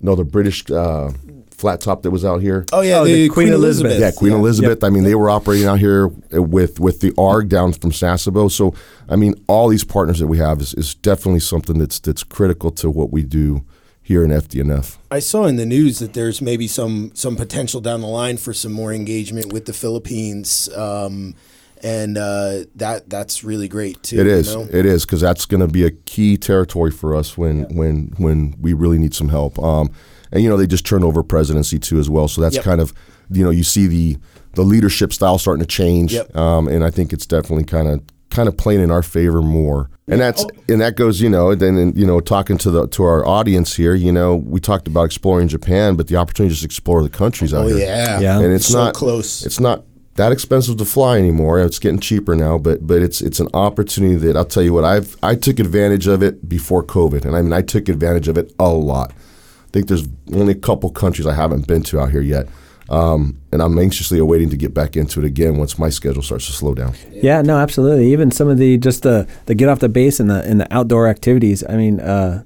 no, 0.00 0.14
the 0.14 0.24
British 0.24 0.70
uh, 0.70 1.10
flat 1.50 1.80
top 1.80 2.02
that 2.02 2.10
was 2.10 2.24
out 2.24 2.42
here. 2.42 2.66
oh 2.72 2.82
yeah, 2.82 2.98
Oh, 3.00 3.04
the, 3.04 3.12
the 3.14 3.28
Queen, 3.28 3.46
Queen 3.48 3.54
Elizabeth. 3.54 3.92
Elizabeth. 3.92 4.14
Yeah, 4.14 4.18
Queen 4.18 4.32
Elizabeth. 4.32 4.84
I 4.84 4.90
mean, 4.90 5.04
they 5.04 5.14
were 5.14 5.30
operating 5.30 5.66
out 5.66 5.78
here 5.78 6.08
with 6.32 6.78
with 6.80 7.00
the 7.00 7.12
ARG 7.18 7.48
down 7.48 7.72
from 7.72 7.90
Sasebo. 7.92 8.50
So, 8.50 8.74
I 9.08 9.16
mean, 9.16 9.34
all 9.46 9.68
these 9.68 9.84
partners 9.84 10.18
that 10.18 10.26
we 10.26 10.38
have 10.38 10.60
is, 10.60 10.74
is 10.74 10.94
definitely 10.94 11.40
something 11.40 11.78
that's 11.78 11.98
that's 11.98 12.22
critical 12.22 12.70
to 12.72 12.90
what 12.90 13.10
we 13.10 13.22
do 13.22 13.64
here 14.06 14.22
in 14.22 14.30
FDNF. 14.30 14.98
I 15.10 15.18
saw 15.18 15.46
in 15.46 15.56
the 15.56 15.66
news 15.66 15.98
that 15.98 16.12
there's 16.12 16.40
maybe 16.40 16.68
some 16.68 17.10
some 17.14 17.34
potential 17.34 17.80
down 17.80 18.02
the 18.02 18.06
line 18.06 18.36
for 18.36 18.54
some 18.54 18.70
more 18.70 18.92
engagement 18.92 19.52
with 19.52 19.64
the 19.66 19.72
Philippines, 19.72 20.68
um, 20.76 21.34
and 21.82 22.16
uh, 22.16 22.66
that 22.76 23.10
that's 23.10 23.42
really 23.42 23.66
great 23.66 24.00
too. 24.04 24.20
It 24.20 24.26
you 24.26 24.32
is. 24.32 24.54
know? 24.54 24.68
It 24.70 24.86
is 24.86 25.04
because 25.04 25.20
that's 25.22 25.44
going 25.44 25.60
to 25.60 25.66
be 25.66 25.84
a 25.84 25.90
key 25.90 26.36
territory 26.36 26.92
for 26.92 27.16
us 27.16 27.36
when 27.36 27.64
when 27.74 28.12
when 28.16 28.54
we 28.60 28.74
really 28.74 28.98
need 28.98 29.12
some 29.12 29.28
help. 29.28 29.58
Um, 29.58 29.90
and 30.30 30.40
you 30.40 30.48
know 30.48 30.56
they 30.56 30.68
just 30.68 30.86
turned 30.86 31.02
over 31.02 31.24
presidency 31.24 31.80
too 31.80 31.98
as 31.98 32.08
well, 32.08 32.28
so 32.28 32.40
that's 32.40 32.54
Yep. 32.56 32.64
kind 32.64 32.80
of 32.80 32.92
you 33.28 33.42
know 33.42 33.50
you 33.50 33.64
see 33.64 33.88
the 33.88 34.18
the 34.54 34.62
leadership 34.62 35.12
style 35.12 35.36
starting 35.36 35.64
to 35.64 35.66
change. 35.66 36.12
Yep. 36.12 36.36
Um, 36.36 36.68
and 36.68 36.84
I 36.84 36.90
think 36.90 37.12
it's 37.12 37.26
definitely 37.26 37.64
kind 37.64 37.88
of 37.88 38.02
kind 38.36 38.48
of 38.48 38.56
playing 38.56 38.82
in 38.82 38.90
our 38.90 39.02
favor 39.02 39.40
more. 39.42 39.88
And 40.08 40.20
that's 40.20 40.44
Oh. 40.44 40.48
and 40.68 40.80
that 40.82 40.94
goes 40.96 41.20
you 41.20 41.30
know 41.30 41.54
then 41.54 41.76
and, 41.78 41.96
you 41.96 42.06
know 42.06 42.20
talking 42.20 42.58
to 42.58 42.70
the 42.70 42.86
to 42.88 43.02
our 43.02 43.26
audience 43.26 43.74
here 43.74 43.94
you 43.94 44.12
know 44.12 44.36
we 44.36 44.60
talked 44.60 44.86
about 44.86 45.04
exploring 45.04 45.48
Japan, 45.48 45.96
but 45.96 46.06
the 46.06 46.16
opportunity 46.16 46.50
to 46.54 46.54
just 46.60 46.64
explore 46.64 47.02
the 47.02 47.08
countries 47.22 47.52
out 47.54 47.64
Oh 47.64 47.68
here. 47.68 47.78
yeah, 47.78 48.20
Yeah. 48.20 48.38
and 48.40 48.52
it's 48.52 48.66
so 48.68 48.78
not 48.84 48.94
close. 48.94 49.44
It's 49.44 49.58
not 49.58 49.82
that 50.14 50.32
expensive 50.32 50.76
to 50.78 50.84
fly 50.84 51.18
anymore. 51.18 51.58
It's 51.60 51.78
getting 51.78 51.98
cheaper 51.98 52.34
now, 52.36 52.56
but 52.58 52.86
but 52.86 53.02
it's 53.02 53.20
it's 53.20 53.40
an 53.40 53.48
opportunity 53.52 54.14
that 54.26 54.36
I'll 54.36 54.44
tell 54.56 54.62
you 54.62 54.72
what 54.72 54.84
I've 54.84 55.16
I 55.22 55.34
took 55.34 55.58
advantage 55.58 56.06
of 56.06 56.22
it 56.22 56.34
before 56.48 56.82
COVID, 56.84 57.24
and 57.26 57.34
I 57.36 57.42
mean 57.42 57.52
I 57.52 57.62
took 57.62 57.88
advantage 57.88 58.28
of 58.28 58.36
it 58.38 58.52
a 58.58 58.68
lot. 58.68 59.10
I 59.66 59.70
think 59.72 59.88
there's 59.88 60.06
only 60.32 60.52
a 60.52 60.62
couple 60.68 60.88
countries 60.90 61.26
I 61.26 61.34
haven't 61.34 61.66
been 61.66 61.82
to 61.88 61.98
out 62.00 62.10
here 62.12 62.22
yet, 62.22 62.46
um, 62.88 63.38
and 63.52 63.60
I'm 63.62 63.78
anxiously 63.78 64.18
awaiting 64.18 64.50
to 64.50 64.56
get 64.56 64.72
back 64.74 64.96
into 64.96 65.20
it 65.20 65.26
again 65.26 65.56
once 65.56 65.78
my 65.78 65.88
schedule 65.90 66.22
starts 66.22 66.46
to 66.46 66.52
slow 66.52 66.74
down. 66.74 66.94
Yeah, 67.10 67.42
no, 67.42 67.58
absolutely. 67.58 68.12
Even 68.12 68.30
some 68.30 68.48
of 68.48 68.58
the 68.58 68.78
just 68.78 69.02
the 69.02 69.26
the 69.46 69.54
get 69.54 69.68
off 69.68 69.80
the 69.80 69.88
base 69.88 70.20
and 70.20 70.30
the 70.30 70.42
and 70.44 70.60
the 70.60 70.72
outdoor 70.74 71.08
activities. 71.08 71.64
I 71.68 71.76
mean, 71.76 72.00
uh, 72.00 72.44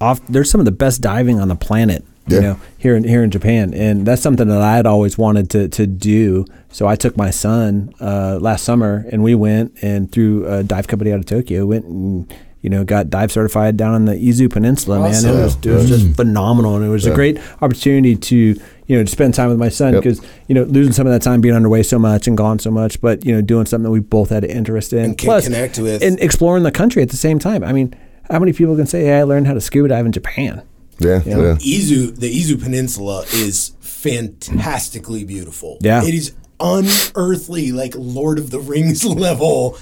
off 0.00 0.20
there's 0.28 0.50
some 0.50 0.60
of 0.60 0.64
the 0.64 0.72
best 0.72 1.00
diving 1.00 1.40
on 1.40 1.48
the 1.48 1.56
planet. 1.56 2.04
You 2.28 2.36
Yeah. 2.36 2.40
know, 2.42 2.56
here 2.76 2.94
in 2.94 3.04
here 3.04 3.22
in 3.24 3.30
Japan, 3.30 3.72
and 3.72 4.04
that's 4.04 4.20
something 4.20 4.48
that 4.48 4.60
I 4.60 4.76
had 4.76 4.86
always 4.86 5.16
wanted 5.16 5.48
to 5.50 5.68
to 5.68 5.86
do. 5.86 6.44
So 6.70 6.86
I 6.86 6.94
took 6.94 7.16
my 7.16 7.30
son 7.30 7.94
uh, 8.00 8.38
last 8.40 8.64
summer, 8.64 9.06
and 9.10 9.22
we 9.22 9.34
went 9.34 9.72
and 9.82 10.12
through 10.12 10.46
a 10.46 10.62
dive 10.62 10.86
company 10.88 11.10
out 11.10 11.18
of 11.20 11.24
Tokyo, 11.26 11.64
went 11.64 11.86
and 11.86 12.30
you 12.60 12.68
know 12.68 12.84
got 12.84 13.08
dive 13.08 13.32
certified 13.32 13.78
down 13.78 13.94
on 13.94 14.04
the 14.04 14.12
Izu 14.14 14.50
Peninsula. 14.50 15.00
Man, 15.00 15.24
it 15.24 15.32
was 15.42 15.56
it 15.64 15.70
was 15.70 15.88
just 15.88 16.16
phenomenal, 16.16 16.76
and 16.76 16.84
it 16.84 16.88
was 16.90 17.06
a 17.06 17.14
great 17.14 17.38
opportunity 17.62 18.14
to 18.14 18.60
you 18.88 18.96
know 18.96 19.04
to 19.04 19.10
spend 19.10 19.34
time 19.34 19.48
with 19.50 19.58
my 19.58 19.68
son 19.68 19.92
Yep. 19.94 20.02
because 20.02 20.20
you 20.48 20.54
know 20.56 20.64
losing 20.64 20.92
some 20.92 21.06
of 21.06 21.12
that 21.12 21.22
time 21.22 21.40
being 21.40 21.54
underway 21.54 21.82
so 21.84 21.98
much 21.98 22.26
and 22.26 22.36
gone 22.36 22.58
so 22.58 22.70
much, 22.70 23.00
but 23.00 23.24
you 23.24 23.32
know 23.34 23.40
doing 23.40 23.64
something 23.66 23.84
that 23.84 23.90
we 23.92 24.00
both 24.00 24.30
had 24.30 24.42
an 24.44 24.50
interest 24.50 24.92
in, 24.92 25.04
And 25.04 25.18
can 25.18 25.40
connect 25.42 25.78
with. 25.78 26.02
and 26.02 26.18
exploring 26.20 26.64
the 26.64 26.72
country 26.72 27.02
at 27.02 27.10
the 27.10 27.16
same 27.16 27.38
time. 27.38 27.62
I 27.62 27.72
mean, 27.72 27.94
how 28.30 28.38
many 28.40 28.52
people 28.52 28.74
can 28.76 28.86
say, 28.86 29.04
"Hey, 29.04 29.18
I 29.20 29.22
learned 29.22 29.46
how 29.46 29.54
to 29.54 29.60
scuba 29.60 29.88
dive 29.88 30.04
in 30.06 30.12
Japan"? 30.12 30.62
Yeah, 31.00 31.22
Yeah. 31.24 31.36
yeah. 31.38 31.54
Izu, 31.56 32.16
the 32.18 32.28
Izu 32.28 32.60
Peninsula 32.60 33.24
is 33.32 33.70
fantastically 33.80 35.24
beautiful. 35.24 35.78
Yeah. 35.80 36.02
It 36.04 36.14
is 36.14 36.32
unearthly, 36.60 37.72
like 37.72 37.94
Lord 37.96 38.38
of 38.38 38.50
the 38.50 38.58
Rings 38.58 39.04
level 39.26 39.78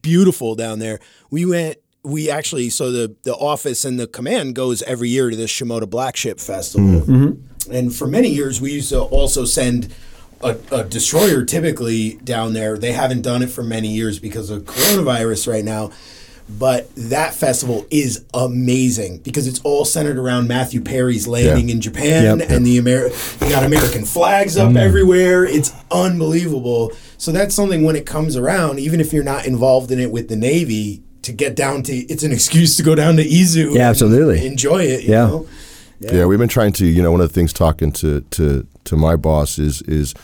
beautiful 0.00 0.54
down 0.54 0.78
there. 0.78 1.00
We 1.30 1.44
went 1.44 1.76
we 2.02 2.30
actually 2.30 2.68
so 2.70 2.90
the 2.90 3.14
the 3.24 3.34
office 3.34 3.84
and 3.84 3.98
the 3.98 4.06
command 4.06 4.54
goes 4.54 4.82
every 4.82 5.08
year 5.08 5.30
to 5.30 5.36
the 5.36 5.44
Shimoda 5.44 5.88
Black 5.88 6.16
Ship 6.16 6.38
Festival. 6.38 7.00
Mm-hmm. 7.02 7.46
And 7.66 7.94
for 7.94 8.06
many 8.06 8.28
years 8.28 8.60
we 8.60 8.72
used 8.72 8.90
to 8.90 9.00
also 9.00 9.44
send 9.44 9.92
a, 10.42 10.56
a 10.70 10.84
destroyer 10.84 11.44
typically 11.44 12.14
down 12.24 12.52
there. 12.52 12.76
They 12.78 12.92
haven't 12.92 13.22
done 13.22 13.42
it 13.42 13.50
for 13.50 13.62
many 13.62 13.88
years 13.88 14.18
because 14.18 14.50
of 14.50 14.64
coronavirus 14.64 15.50
right 15.50 15.64
now. 15.64 15.90
But 16.46 16.94
that 16.94 17.32
festival 17.32 17.86
is 17.90 18.22
amazing 18.34 19.18
because 19.18 19.46
it's 19.46 19.60
all 19.60 19.86
centered 19.86 20.18
around 20.18 20.46
Matthew 20.46 20.82
Perry's 20.82 21.26
landing 21.26 21.68
Yeah. 21.68 21.74
in 21.74 21.80
Japan 21.80 22.38
Yep. 22.40 22.50
and 22.50 22.66
the 22.66 22.76
Amer- 22.76 23.08
you 23.40 23.48
got 23.48 23.64
American 23.64 24.04
flags 24.04 24.58
up 24.58 24.72
mm. 24.72 24.76
everywhere. 24.76 25.46
It's 25.46 25.72
unbelievable. 25.90 26.92
So 27.16 27.32
that's 27.32 27.54
something 27.54 27.82
when 27.82 27.96
it 27.96 28.04
comes 28.04 28.36
around, 28.36 28.78
even 28.78 29.00
if 29.00 29.10
you're 29.10 29.24
not 29.24 29.46
involved 29.46 29.90
in 29.90 29.98
it 29.98 30.10
with 30.10 30.28
the 30.28 30.36
Navy, 30.36 31.02
to 31.22 31.32
get 31.32 31.56
down 31.56 31.82
to 31.84 31.94
it's 31.94 32.22
an 32.22 32.32
excuse 32.32 32.76
to 32.76 32.82
go 32.82 32.94
down 32.94 33.16
to 33.16 33.24
Izu. 33.24 33.64
Yeah, 33.64 33.70
and 33.70 33.78
absolutely. 33.80 34.46
Enjoy 34.46 34.82
it. 34.82 35.04
You 35.04 35.10
Yeah. 35.12 35.26
Know? 35.26 35.46
Yeah, 36.00 36.26
we've 36.26 36.38
been 36.38 36.48
trying 36.48 36.72
to. 36.74 36.86
You 36.86 37.02
know, 37.02 37.12
one 37.12 37.20
of 37.20 37.28
the 37.28 37.34
things 37.34 37.52
talking 37.52 37.92
to 37.92 38.20
to 38.20 38.66
to 38.84 38.96
my 38.96 39.16
boss 39.16 39.58
is 39.58 39.82
is 39.82 40.14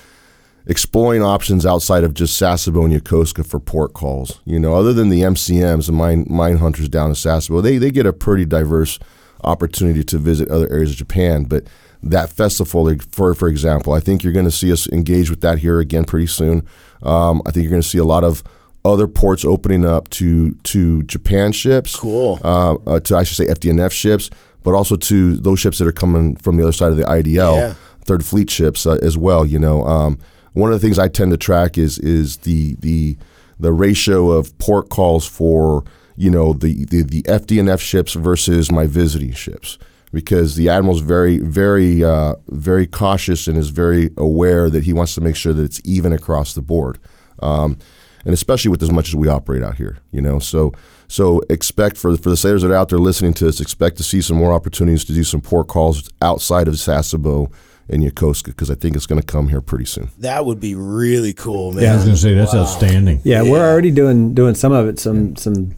exploring 0.67 1.23
options 1.23 1.65
outside 1.65 2.05
of 2.05 2.15
just 2.15 2.41
Sasebo 2.41 2.85
and 2.85 2.93
Yokosuka 2.93 3.47
for 3.47 3.59
port 3.59 3.93
calls. 3.93 4.41
You 4.45 4.59
know, 4.59 4.75
other 4.75 4.93
than 4.93 5.09
the 5.09 5.23
MCMs, 5.23 5.89
and 5.89 5.97
mine 5.97 6.27
mine 6.29 6.59
hunters 6.59 6.89
down 6.89 7.11
in 7.11 7.15
Sasebo, 7.15 7.63
they 7.63 7.79
they 7.79 7.91
get 7.91 8.07
a 8.07 8.13
pretty 8.13 8.45
diverse 8.45 8.99
opportunity 9.43 10.05
to 10.05 10.19
visit 10.19 10.49
other 10.49 10.71
areas 10.71 10.91
of 10.91 10.97
Japan. 10.97 11.45
But 11.45 11.65
that 12.03 12.31
festival, 12.31 12.93
for 13.11 13.35
for 13.35 13.49
example, 13.49 13.93
I 13.93 14.01
think 14.01 14.23
you're 14.23 14.33
going 14.33 14.45
to 14.45 14.51
see 14.51 14.73
us 14.73 14.89
engage 14.89 15.31
with 15.31 15.41
that 15.43 15.59
here 15.59 15.81
again 15.81 16.05
pretty 16.05 16.27
soon. 16.27 16.67
Um, 17.03 17.43
I 17.47 17.51
think 17.51 17.65
you're 17.65 17.71
going 17.71 17.83
to 17.83 17.89
see 17.89 17.99
a 17.99 18.05
lot 18.05 18.25
of 18.25 18.43
other 18.85 19.07
ports 19.07 19.45
opening 19.45 19.85
up 19.85 20.09
to 20.11 20.53
to 20.65 21.03
Japan 21.05 21.53
ships 21.53 21.97
Cool. 21.97 22.39
uh, 22.43 22.75
uh, 22.87 23.01
to 23.01 23.17
I 23.17 23.25
should 23.25 23.37
say 23.37 23.47
FDNF 23.53 23.93
ships, 23.93 24.31
but 24.63 24.73
also 24.75 24.97
to 24.97 25.37
those 25.37 25.61
ships 25.61 25.79
that 25.79 25.87
are 25.87 25.93
coming 25.93 26.37
from 26.37 26.57
the 26.57 26.63
other 26.63 26.73
side 26.73 26.91
of 26.91 26.97
the 26.97 27.05
IDL, 27.05 27.57
Yeah. 27.57 27.75
Third 28.05 28.25
Fleet 28.25 28.49
ships 28.51 28.87
uh, 28.87 28.99
as 29.03 29.17
well. 29.19 29.45
You 29.45 29.59
know, 29.59 29.85
um, 29.85 30.19
one 30.55 30.73
of 30.73 30.81
the 30.81 30.85
things 30.87 30.99
I 30.99 31.09
tend 31.09 31.31
to 31.33 31.37
track 31.37 31.77
is 31.79 31.99
is 31.99 32.39
the 32.39 32.77
the 32.81 33.17
the 33.59 33.73
ratio 33.73 34.31
of 34.31 34.57
port 34.59 34.89
calls 34.89 35.27
for 35.27 35.85
you 36.17 36.31
know 36.31 36.55
the 36.55 36.87
the, 36.87 37.03
the 37.03 37.23
FDNF 37.25 37.81
ships 37.81 38.15
versus 38.15 38.73
my 38.73 38.87
visiting 38.87 39.33
ships. 39.33 39.79
Because 40.13 40.57
the 40.57 40.69
admiral's 40.69 41.03
very, 41.03 41.39
very, 41.39 42.03
uh, 42.03 42.35
very 42.49 42.85
cautious 42.85 43.47
and 43.47 43.57
is 43.57 43.69
very 43.71 44.11
aware 44.17 44.69
that 44.69 44.83
he 44.83 44.93
wants 44.93 45.15
to 45.15 45.21
make 45.21 45.37
sure 45.37 45.53
that 45.53 45.63
it's 45.63 45.81
even 45.85 46.13
across 46.13 46.53
the 46.55 46.61
board. 46.63 46.99
Um, 47.41 47.79
and 48.25 48.35
especially 48.35 48.71
with 48.71 48.83
as 48.83 48.91
much 48.91 49.09
as 49.09 49.17
we 49.17 49.29
operate 49.29 49.63
out 49.63 49.77
here, 49.77 49.99
you 50.13 50.21
know. 50.21 50.39
So 50.39 50.73
so 51.09 51.41
expect 51.51 51.97
for 51.97 52.17
for 52.17 52.31
the 52.31 52.37
sailors 52.37 52.63
that 52.63 52.71
are 52.71 52.77
out 52.77 52.89
there 52.89 52.99
listening 52.99 53.35
to 53.35 53.49
us, 53.49 53.61
expect 53.61 53.97
to 53.99 54.03
see 54.03 54.21
some 54.21 54.37
more 54.37 54.53
opportunities 54.53 55.05
to 55.07 55.13
do 55.13 55.25
some 55.25 55.41
port 55.41 55.69
calls 55.69 56.09
outside 56.23 56.69
of 56.69 56.75
Sasebo 56.75 57.53
and 57.89 58.03
Yokosuka 58.03 58.47
because 58.47 58.71
I 58.71 58.75
think 58.75 58.97
it's 58.97 59.07
going 59.07 59.21
to 59.21 59.27
come 59.27 59.49
here 59.49 59.61
pretty 59.61 59.87
soon. 59.87 60.11
That 60.19 60.47
would 60.47 60.61
be 60.61 60.75
really 60.75 61.33
cool, 61.33 61.73
man. 61.73 61.83
Yeah, 61.83 61.93
I 61.93 61.95
was 61.97 62.05
going 62.05 62.17
to 62.17 62.23
say 62.23 62.35
that's 62.35 62.55
outstanding. 62.55 63.21
Yeah, 63.25 63.43
we're 63.43 63.69
already 63.69 63.91
doing 63.91 64.35
doing 64.35 64.55
some 64.55 64.73
of 64.73 64.87
it. 64.87 64.99
Some 64.99 65.37
some 65.37 65.75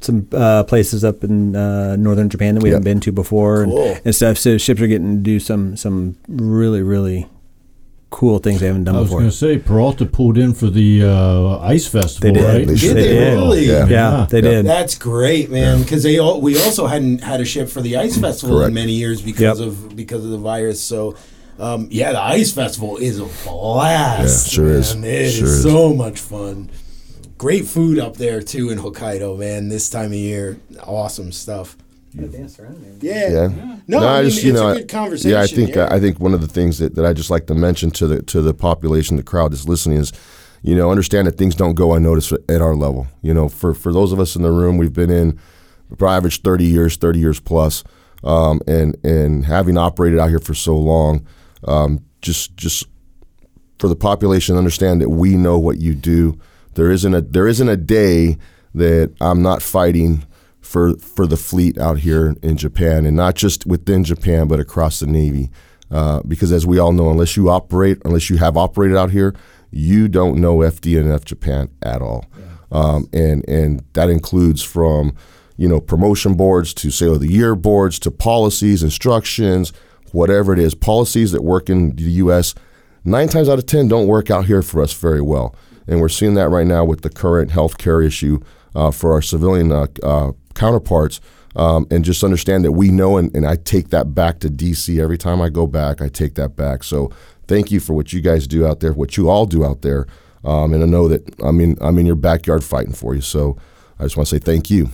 some 0.00 0.28
uh, 0.32 0.62
places 0.64 1.04
up 1.04 1.24
in 1.24 1.56
uh, 1.56 1.96
northern 1.96 2.28
Japan 2.28 2.54
that 2.54 2.62
we 2.62 2.70
haven't 2.70 2.84
been 2.84 3.00
to 3.00 3.12
before 3.12 3.62
and, 3.62 3.72
and 4.04 4.14
stuff. 4.14 4.38
So 4.38 4.58
ships 4.58 4.80
are 4.80 4.86
getting 4.86 5.16
to 5.16 5.22
do 5.22 5.40
some 5.40 5.76
some 5.76 6.16
really 6.28 6.82
really 6.82 7.26
cool 8.16 8.38
things 8.38 8.60
they 8.60 8.66
haven't 8.66 8.84
done 8.84 8.96
I 8.96 9.00
was 9.00 9.08
before. 9.08 9.20
going 9.20 9.30
to 9.30 9.36
say 9.36 9.58
Peralta 9.58 10.06
pulled 10.06 10.38
in 10.38 10.54
for 10.54 10.68
the 10.70 11.02
uh, 11.04 11.58
ice 11.58 11.86
festival, 11.86 12.32
They 12.32 12.40
did. 12.40 12.44
right? 12.46 12.66
They 12.66 12.72
Did 12.72 12.78
should. 12.80 12.96
they 12.96 13.08
did. 13.08 13.34
really? 13.34 13.64
Yeah. 13.66 13.86
yeah, 13.86 14.26
they 14.30 14.40
did. 14.40 14.64
That's 14.64 14.96
great, 14.96 15.50
man. 15.50 15.82
Because 15.82 16.02
they 16.02 16.18
all, 16.18 16.40
we 16.40 16.58
also 16.62 16.86
hadn't 16.86 17.22
had 17.22 17.40
a 17.42 17.44
ship 17.44 17.68
for 17.68 17.82
the 17.82 17.96
ice 17.98 18.16
festival 18.16 18.56
Correct. 18.56 18.68
in 18.68 18.74
many 18.74 18.92
years 18.92 19.20
because 19.20 19.60
Yep. 19.60 19.68
of 19.68 19.94
because 19.96 20.24
of 20.24 20.30
the 20.30 20.38
virus. 20.38 20.80
So, 20.82 21.14
um, 21.58 21.88
yeah, 21.90 22.12
the 22.12 22.20
ice 22.22 22.52
festival 22.52 22.96
is 22.96 23.18
a 23.20 23.26
blast. 23.44 24.46
Yeah, 24.46 24.52
sure 24.54 24.68
is. 24.72 24.96
man. 24.96 25.10
It 25.10 25.30
Sure 25.32 25.44
is 25.44 25.52
is. 25.58 25.62
so 25.62 25.92
much 25.94 26.18
fun. 26.18 26.70
great 27.38 27.66
food 27.66 27.98
up 27.98 28.16
there 28.16 28.40
too 28.40 28.70
in 28.70 28.78
Hokkaido, 28.78 29.38
man. 29.38 29.68
This 29.68 29.90
time 29.90 30.06
of 30.06 30.14
year, 30.14 30.58
awesome 30.82 31.32
stuff. 31.32 31.76
Yeah. 33.00 33.30
Yeah. 33.30 33.76
No, 33.86 33.98
I 34.06 34.22
mean, 34.22 34.26
it's 34.26 34.38
a 34.44 34.52
good 34.80 34.88
conversation. 34.88 35.30
Yeah, 35.30 35.42
I 35.42 35.46
think 35.46 35.74
yeah. 35.74 35.88
I 35.90 36.00
think 36.00 36.18
one 36.20 36.34
of 36.34 36.40
the 36.40 36.46
things 36.48 36.78
that, 36.78 36.94
that 36.94 37.04
I 37.04 37.12
just 37.12 37.30
like 37.30 37.46
to 37.46 37.54
mention 37.54 37.90
to 37.92 38.06
the 38.06 38.22
to 38.22 38.42
the 38.42 38.54
population, 38.54 39.16
the 39.16 39.22
crowd 39.22 39.52
that's 39.52 39.68
listening 39.68 39.98
is, 39.98 40.12
you 40.62 40.74
know, 40.74 40.90
understand 40.90 41.26
that 41.26 41.36
things 41.38 41.54
don't 41.54 41.74
go 41.74 41.94
unnoticed 41.94 42.32
at 42.48 42.60
our 42.60 42.74
level. 42.74 43.06
You 43.22 43.34
know, 43.34 43.48
for 43.48 43.74
for 43.74 43.92
those 43.92 44.12
of 44.12 44.20
us 44.20 44.36
in 44.36 44.42
the 44.42 44.50
room, 44.50 44.76
we've 44.78 44.92
been 44.92 45.10
in 45.10 45.38
for 45.98 46.08
average 46.08 46.42
thirty 46.42 46.64
years, 46.64 46.96
thirty 46.96 47.18
years 47.20 47.40
plus, 47.40 47.84
um, 48.24 48.60
and 48.66 48.96
and 49.04 49.44
having 49.46 49.76
operated 49.78 50.18
out 50.18 50.28
here 50.30 50.40
for 50.40 50.54
so 50.54 50.76
long, 50.76 51.26
um, 51.64 52.04
just 52.22 52.56
just 52.56 52.86
for 53.78 53.88
the 53.88 53.96
population 53.96 54.54
to 54.54 54.58
understand 54.58 55.00
that 55.00 55.10
we 55.10 55.36
know 55.36 55.58
what 55.58 55.78
you 55.78 55.94
do. 55.94 56.38
There 56.74 56.90
isn't 56.90 57.14
a 57.14 57.20
there 57.20 57.46
isn't 57.46 57.68
a 57.68 57.76
day 57.76 58.38
that 58.74 59.14
I'm 59.20 59.42
not 59.42 59.62
fighting 59.62 60.26
for 60.66 60.96
for 60.96 61.26
the 61.26 61.36
fleet 61.36 61.78
out 61.78 61.98
here 61.98 62.34
in 62.42 62.56
Japan, 62.56 63.06
and 63.06 63.16
not 63.16 63.36
just 63.36 63.66
within 63.66 64.04
Japan, 64.04 64.48
but 64.48 64.60
across 64.60 64.98
the 64.98 65.06
Navy. 65.06 65.50
Uh, 65.90 66.20
because 66.26 66.50
as 66.50 66.66
we 66.66 66.80
all 66.80 66.92
know, 66.92 67.10
unless 67.10 67.36
you 67.36 67.48
operate, 67.48 67.98
unless 68.04 68.28
you 68.28 68.38
have 68.38 68.56
operated 68.56 68.96
out 68.96 69.12
here, 69.12 69.34
you 69.70 70.08
don't 70.08 70.40
know 70.40 70.58
FDNF 70.58 71.24
Japan 71.24 71.68
at 71.82 72.02
all, 72.02 72.26
um, 72.72 73.08
and 73.12 73.48
and 73.48 73.84
that 73.92 74.10
includes 74.10 74.62
from 74.62 75.14
you 75.56 75.68
know 75.68 75.80
promotion 75.80 76.34
boards 76.34 76.74
to 76.74 76.90
Sailor 76.90 77.14
of 77.14 77.20
the 77.20 77.32
Year 77.32 77.54
boards 77.54 78.00
to 78.00 78.10
policies, 78.10 78.82
instructions, 78.82 79.72
whatever 80.10 80.52
it 80.52 80.58
is, 80.58 80.74
policies 80.74 81.30
that 81.30 81.44
work 81.44 81.70
in 81.70 81.94
the 81.94 82.02
U.S. 82.02 82.54
Nine 83.04 83.28
times 83.28 83.48
out 83.48 83.60
of 83.60 83.66
ten 83.66 83.86
don't 83.86 84.08
work 84.08 84.30
out 84.30 84.46
here 84.46 84.62
for 84.62 84.82
us 84.82 84.92
very 84.92 85.22
well, 85.22 85.54
and 85.86 86.00
we're 86.00 86.08
seeing 86.08 86.34
that 86.34 86.48
right 86.48 86.66
now 86.66 86.84
with 86.84 87.02
the 87.02 87.10
current 87.10 87.52
health 87.52 87.78
care 87.78 88.02
issue 88.02 88.40
uh, 88.74 88.90
for 88.90 89.12
our 89.12 89.22
civilian 89.22 89.70
uh, 89.70 89.86
uh, 90.02 90.32
counterparts. 90.56 91.20
Um, 91.54 91.86
and 91.90 92.04
just 92.04 92.22
understand 92.22 92.66
that 92.66 92.72
we 92.72 92.90
know, 92.90 93.16
and, 93.16 93.34
and 93.34 93.46
I 93.46 93.56
take 93.56 93.88
that 93.88 94.14
back 94.14 94.40
to 94.40 94.48
DC 94.48 95.00
every 95.02 95.16
time 95.16 95.40
I 95.40 95.48
go 95.48 95.66
back. 95.66 96.02
I 96.02 96.08
take 96.08 96.34
that 96.34 96.54
back. 96.54 96.84
So 96.84 97.10
thank 97.48 97.70
you 97.70 97.80
for 97.80 97.94
what 97.94 98.12
you 98.12 98.20
guys 98.20 98.46
do 98.46 98.66
out 98.66 98.80
there, 98.80 98.92
what 98.92 99.16
you 99.16 99.30
all 99.30 99.46
do 99.46 99.64
out 99.64 99.80
there, 99.80 100.06
um, 100.44 100.74
and 100.74 100.82
I 100.82 100.86
know 100.86 101.08
that 101.08 101.22
I 101.42 101.52
mean 101.52 101.78
I'm 101.80 101.98
in 101.98 102.04
your 102.04 102.14
backyard 102.14 102.62
fighting 102.62 102.92
for 102.92 103.14
you. 103.14 103.22
So 103.22 103.56
I 103.98 104.02
just 104.02 104.18
want 104.18 104.28
to 104.28 104.36
say 104.36 104.38
thank 104.38 104.68
you. 104.68 104.90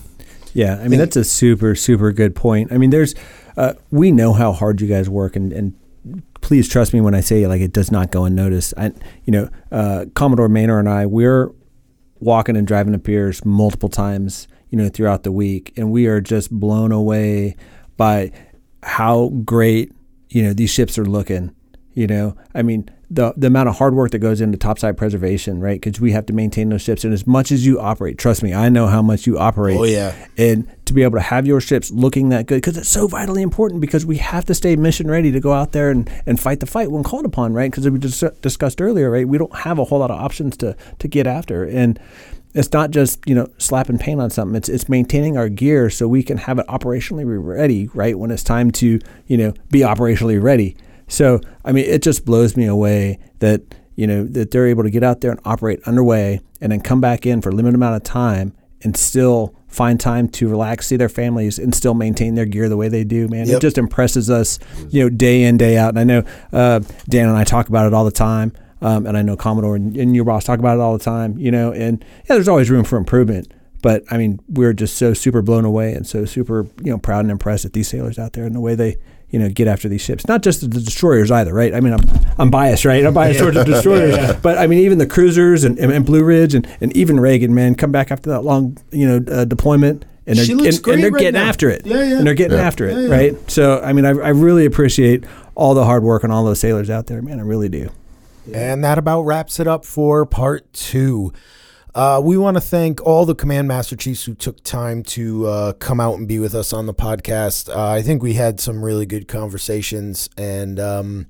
Yeah, 0.54 0.78
I 0.80 0.86
mean 0.86 1.00
that's 1.00 1.16
a 1.16 1.24
super 1.24 1.74
super 1.74 2.12
good 2.12 2.36
point. 2.36 2.72
I 2.72 2.78
mean, 2.78 2.90
there's 2.90 3.16
uh, 3.56 3.74
we 3.90 4.12
know 4.12 4.32
how 4.32 4.52
hard 4.52 4.80
you 4.80 4.86
guys 4.86 5.08
work, 5.10 5.34
and 5.34 5.52
and 5.52 5.74
please 6.40 6.68
trust 6.68 6.92
me 6.92 7.00
when 7.00 7.14
I 7.14 7.20
say 7.20 7.46
like 7.46 7.60
it 7.60 7.72
does 7.72 7.90
not 7.90 8.10
go 8.10 8.24
unnoticed. 8.24 8.74
I, 8.76 8.92
you 9.24 9.32
know, 9.32 9.48
uh, 9.70 10.06
Commodore 10.14 10.48
Maynor 10.48 10.78
and 10.78 10.88
I, 10.88 11.06
we're 11.06 11.50
walking 12.18 12.56
and 12.56 12.66
driving 12.66 12.92
to 12.92 12.98
piers 12.98 13.44
multiple 13.44 13.88
times, 13.88 14.48
you 14.72 14.78
know, 14.78 14.88
throughout 14.88 15.22
the 15.22 15.30
week, 15.30 15.72
and 15.76 15.92
we 15.92 16.06
are 16.06 16.20
just 16.20 16.50
blown 16.50 16.90
away 16.90 17.54
by 17.98 18.32
how 18.82 19.28
great 19.44 19.92
you 20.30 20.42
know 20.42 20.54
these 20.54 20.70
ships 20.70 20.98
are 20.98 21.04
looking. 21.04 21.54
You 21.92 22.06
know, 22.06 22.36
I 22.54 22.62
mean 22.62 22.90
the 23.10 23.34
the 23.36 23.48
amount 23.48 23.68
of 23.68 23.76
hard 23.76 23.94
work 23.94 24.12
that 24.12 24.20
goes 24.20 24.40
into 24.40 24.56
topside 24.56 24.96
preservation, 24.96 25.60
right? 25.60 25.78
Because 25.78 26.00
we 26.00 26.12
have 26.12 26.24
to 26.26 26.32
maintain 26.32 26.70
those 26.70 26.80
ships, 26.80 27.04
and 27.04 27.12
as 27.12 27.26
much 27.26 27.52
as 27.52 27.66
you 27.66 27.78
operate, 27.78 28.16
trust 28.16 28.42
me, 28.42 28.54
I 28.54 28.70
know 28.70 28.86
how 28.86 29.02
much 29.02 29.26
you 29.26 29.38
operate. 29.38 29.76
Oh, 29.76 29.84
yeah. 29.84 30.14
and 30.38 30.66
to 30.86 30.94
be 30.94 31.02
able 31.02 31.18
to 31.18 31.22
have 31.22 31.46
your 31.46 31.60
ships 31.60 31.90
looking 31.90 32.30
that 32.30 32.46
good 32.46 32.62
because 32.62 32.78
it's 32.78 32.88
so 32.88 33.06
vitally 33.06 33.42
important 33.42 33.82
because 33.82 34.06
we 34.06 34.16
have 34.16 34.46
to 34.46 34.54
stay 34.54 34.74
mission 34.76 35.10
ready 35.10 35.30
to 35.32 35.40
go 35.40 35.52
out 35.52 35.72
there 35.72 35.90
and, 35.90 36.10
and 36.24 36.40
fight 36.40 36.60
the 36.60 36.66
fight 36.66 36.90
when 36.90 37.02
called 37.02 37.26
upon, 37.26 37.52
right? 37.52 37.70
Because 37.70 37.88
we 37.90 37.98
just 37.98 38.24
discussed 38.40 38.80
earlier, 38.80 39.10
right? 39.10 39.28
We 39.28 39.36
don't 39.36 39.54
have 39.54 39.78
a 39.78 39.84
whole 39.84 39.98
lot 39.98 40.10
of 40.10 40.18
options 40.18 40.56
to 40.58 40.74
to 40.98 41.08
get 41.08 41.26
after, 41.26 41.64
and 41.64 42.00
it's 42.54 42.72
not 42.72 42.90
just 42.90 43.20
you 43.26 43.34
know 43.34 43.48
slapping 43.58 43.98
paint 43.98 44.20
on 44.20 44.30
something. 44.30 44.54
It's 44.56 44.68
it's 44.68 44.88
maintaining 44.88 45.36
our 45.36 45.48
gear 45.48 45.90
so 45.90 46.06
we 46.08 46.22
can 46.22 46.38
have 46.38 46.58
it 46.58 46.66
operationally 46.66 47.24
ready, 47.26 47.88
right? 47.94 48.18
When 48.18 48.30
it's 48.30 48.42
time 48.44 48.70
to 48.72 48.98
you 49.26 49.36
know 49.36 49.54
be 49.70 49.80
operationally 49.80 50.42
ready. 50.42 50.76
So 51.08 51.40
I 51.64 51.72
mean, 51.72 51.84
it 51.86 52.02
just 52.02 52.24
blows 52.24 52.56
me 52.56 52.66
away 52.66 53.18
that 53.40 53.62
you 53.96 54.06
know 54.06 54.24
that 54.24 54.50
they're 54.50 54.66
able 54.66 54.82
to 54.82 54.90
get 54.90 55.02
out 55.02 55.20
there 55.20 55.30
and 55.30 55.40
operate 55.44 55.80
underway, 55.86 56.40
and 56.60 56.72
then 56.72 56.80
come 56.80 57.00
back 57.00 57.26
in 57.26 57.40
for 57.42 57.50
a 57.50 57.52
limited 57.52 57.74
amount 57.74 57.96
of 57.96 58.02
time 58.02 58.54
and 58.84 58.96
still 58.96 59.54
find 59.68 60.00
time 60.00 60.28
to 60.28 60.48
relax, 60.48 60.88
see 60.88 60.96
their 60.96 61.08
families, 61.08 61.58
and 61.58 61.74
still 61.74 61.94
maintain 61.94 62.34
their 62.34 62.44
gear 62.44 62.68
the 62.68 62.76
way 62.76 62.88
they 62.88 63.04
do. 63.04 63.28
Man, 63.28 63.46
Yep. 63.46 63.56
it 63.56 63.60
just 63.60 63.78
impresses 63.78 64.28
us, 64.28 64.58
you 64.90 65.02
know, 65.02 65.08
day 65.08 65.44
in 65.44 65.56
day 65.56 65.78
out. 65.78 65.90
And 65.90 65.98
I 66.00 66.04
know 66.04 66.24
uh, 66.52 66.80
Dan 67.08 67.28
and 67.28 67.36
I 67.38 67.44
talk 67.44 67.68
about 67.68 67.86
it 67.86 67.94
all 67.94 68.04
the 68.04 68.10
time, 68.10 68.52
um, 68.82 69.06
and 69.06 69.16
I 69.16 69.22
know 69.22 69.36
Commodore 69.36 69.76
and, 69.76 69.96
and 69.96 70.14
your 70.14 70.24
boss 70.24 70.44
talk 70.44 70.58
about 70.58 70.76
it 70.76 70.80
all 70.80 70.96
the 70.96 71.02
time. 71.04 71.38
You 71.38 71.50
know, 71.50 71.72
and 71.72 72.04
yeah, 72.28 72.34
there's 72.36 72.48
always 72.48 72.70
room 72.70 72.84
for 72.84 72.98
improvement. 72.98 73.52
But 73.82 74.04
I 74.10 74.16
mean, 74.18 74.38
we're 74.48 74.72
just 74.74 74.96
so 74.96 75.12
super 75.14 75.42
blown 75.42 75.64
away 75.64 75.92
and 75.94 76.06
so 76.06 76.24
super, 76.24 76.66
you 76.82 76.92
know, 76.92 76.98
proud 76.98 77.20
and 77.20 77.30
impressed 77.32 77.64
at 77.64 77.72
these 77.72 77.88
sailors 77.88 78.18
out 78.18 78.32
there 78.34 78.44
and 78.44 78.54
the 78.54 78.60
way 78.60 78.76
they, 78.76 78.96
you 79.30 79.40
know, 79.40 79.48
get 79.48 79.66
after 79.66 79.88
these 79.88 80.00
ships. 80.02 80.28
Not 80.28 80.42
just 80.42 80.60
the 80.60 80.68
destroyers 80.68 81.32
either, 81.32 81.52
right? 81.52 81.74
I 81.74 81.80
mean, 81.80 81.92
I'm, 81.94 82.00
I'm 82.38 82.50
biased, 82.50 82.84
right? 82.84 83.04
I'm 83.04 83.12
biased 83.12 83.40
towards 83.40 83.56
the 83.56 83.64
destroyers, 83.74 84.36
but 84.36 84.56
I 84.56 84.68
mean, 84.68 84.78
even 84.80 84.98
the 84.98 85.06
cruisers 85.06 85.64
and, 85.64 85.78
and, 85.80 85.90
and 85.90 86.06
Blue 86.06 86.22
Ridge 86.22 86.54
and, 86.54 86.64
and 86.80 86.96
even 86.96 87.18
Reagan, 87.18 87.54
man, 87.56 87.74
come 87.74 87.90
back 87.90 88.12
after 88.12 88.30
that 88.30 88.42
long, 88.42 88.76
you 88.92 89.08
know, 89.08 89.32
uh, 89.34 89.44
deployment. 89.46 90.04
And 90.28 90.38
they're, 90.38 90.44
She 90.44 90.54
looks 90.54 90.76
and, 90.76 90.84
great 90.84 90.94
and 90.94 91.02
they're 91.02 91.10
right 91.10 91.20
getting 91.20 91.40
now. 91.40 91.48
after 91.48 91.68
it. 91.68 91.84
Yeah, 91.84 92.04
yeah. 92.04 92.18
And 92.18 92.24
they're 92.26 92.34
getting 92.34 92.56
Yeah. 92.58 92.62
after 92.64 92.86
it, 92.86 92.94
Yeah, 92.96 93.08
yeah. 93.08 93.14
right? 93.16 93.50
So, 93.50 93.80
I 93.80 93.92
mean, 93.92 94.04
I, 94.04 94.10
I 94.10 94.28
really 94.28 94.64
appreciate 94.64 95.24
all 95.56 95.74
the 95.74 95.84
hard 95.84 96.04
work 96.04 96.22
on 96.22 96.30
all 96.30 96.44
those 96.44 96.60
sailors 96.60 96.88
out 96.88 97.08
there, 97.08 97.20
man. 97.20 97.40
I 97.40 97.42
really 97.42 97.68
do. 97.68 97.90
And 98.52 98.82
that 98.84 98.98
about 98.98 99.22
wraps 99.22 99.60
it 99.60 99.66
up 99.66 99.84
for 99.84 100.26
part 100.26 100.72
two. 100.72 101.32
Uh, 101.94 102.20
we 102.24 102.38
want 102.38 102.56
to 102.56 102.60
thank 102.60 103.02
all 103.02 103.26
the 103.26 103.34
Command 103.34 103.68
Master 103.68 103.94
Chiefs 103.94 104.24
who 104.24 104.34
took 104.34 104.64
time 104.64 105.02
to 105.02 105.46
uh, 105.46 105.72
come 105.74 106.00
out 106.00 106.16
and 106.16 106.26
be 106.26 106.38
with 106.38 106.54
us 106.54 106.72
on 106.72 106.86
the 106.86 106.94
podcast. 106.94 107.68
Uh, 107.68 107.90
I 107.90 108.00
think 108.00 108.22
we 108.22 108.34
had 108.34 108.60
some 108.60 108.82
really 108.82 109.04
good 109.04 109.28
conversations, 109.28 110.30
and 110.38 110.80
um, 110.80 111.26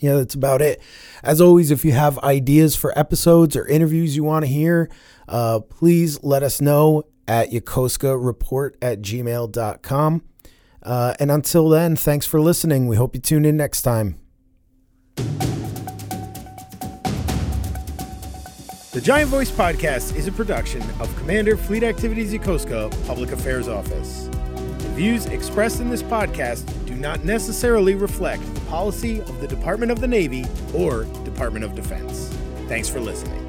yeah, 0.00 0.16
that's 0.16 0.34
about 0.34 0.60
it. 0.60 0.82
As 1.22 1.40
always, 1.40 1.70
if 1.70 1.82
you 1.84 1.92
have 1.92 2.18
ideas 2.18 2.76
for 2.76 2.96
episodes 2.98 3.56
or 3.56 3.66
interviews 3.66 4.14
you 4.14 4.22
want 4.22 4.44
to 4.44 4.50
hear, 4.50 4.90
uh, 5.28 5.60
please 5.60 6.22
let 6.22 6.42
us 6.42 6.60
know 6.60 7.04
at 7.26 7.50
yokoska 7.50 8.74
at 8.82 9.00
gmail.com. 9.00 10.22
Uh, 10.82 11.14
and 11.18 11.30
until 11.30 11.68
then, 11.68 11.96
thanks 11.96 12.26
for 12.26 12.40
listening. 12.40 12.86
We 12.86 12.96
hope 12.96 13.14
you 13.14 13.20
tune 13.20 13.44
in 13.44 13.56
next 13.56 13.82
time. 13.82 14.18
The 18.90 19.02
Giant 19.02 19.28
Voice 19.28 19.50
Podcast 19.50 20.16
is 20.16 20.26
a 20.28 20.32
production 20.32 20.80
of 20.98 21.14
Commander 21.18 21.58
Fleet 21.58 21.82
Activities 21.82 22.32
Yokosuka 22.32 23.06
Public 23.06 23.32
Affairs 23.32 23.68
Office. 23.68 24.28
The 24.28 24.88
views 24.94 25.26
expressed 25.26 25.80
in 25.80 25.90
this 25.90 26.02
podcast 26.02 26.64
do 26.86 26.94
not 26.94 27.22
necessarily 27.22 27.94
reflect 27.94 28.42
the 28.54 28.60
policy 28.62 29.20
of 29.20 29.42
the 29.42 29.46
Department 29.46 29.92
of 29.92 30.00
the 30.00 30.08
Navy 30.08 30.46
or 30.74 31.04
Department 31.24 31.66
of 31.66 31.74
Defense. 31.74 32.34
Thanks 32.66 32.88
for 32.88 32.98
listening. 32.98 33.47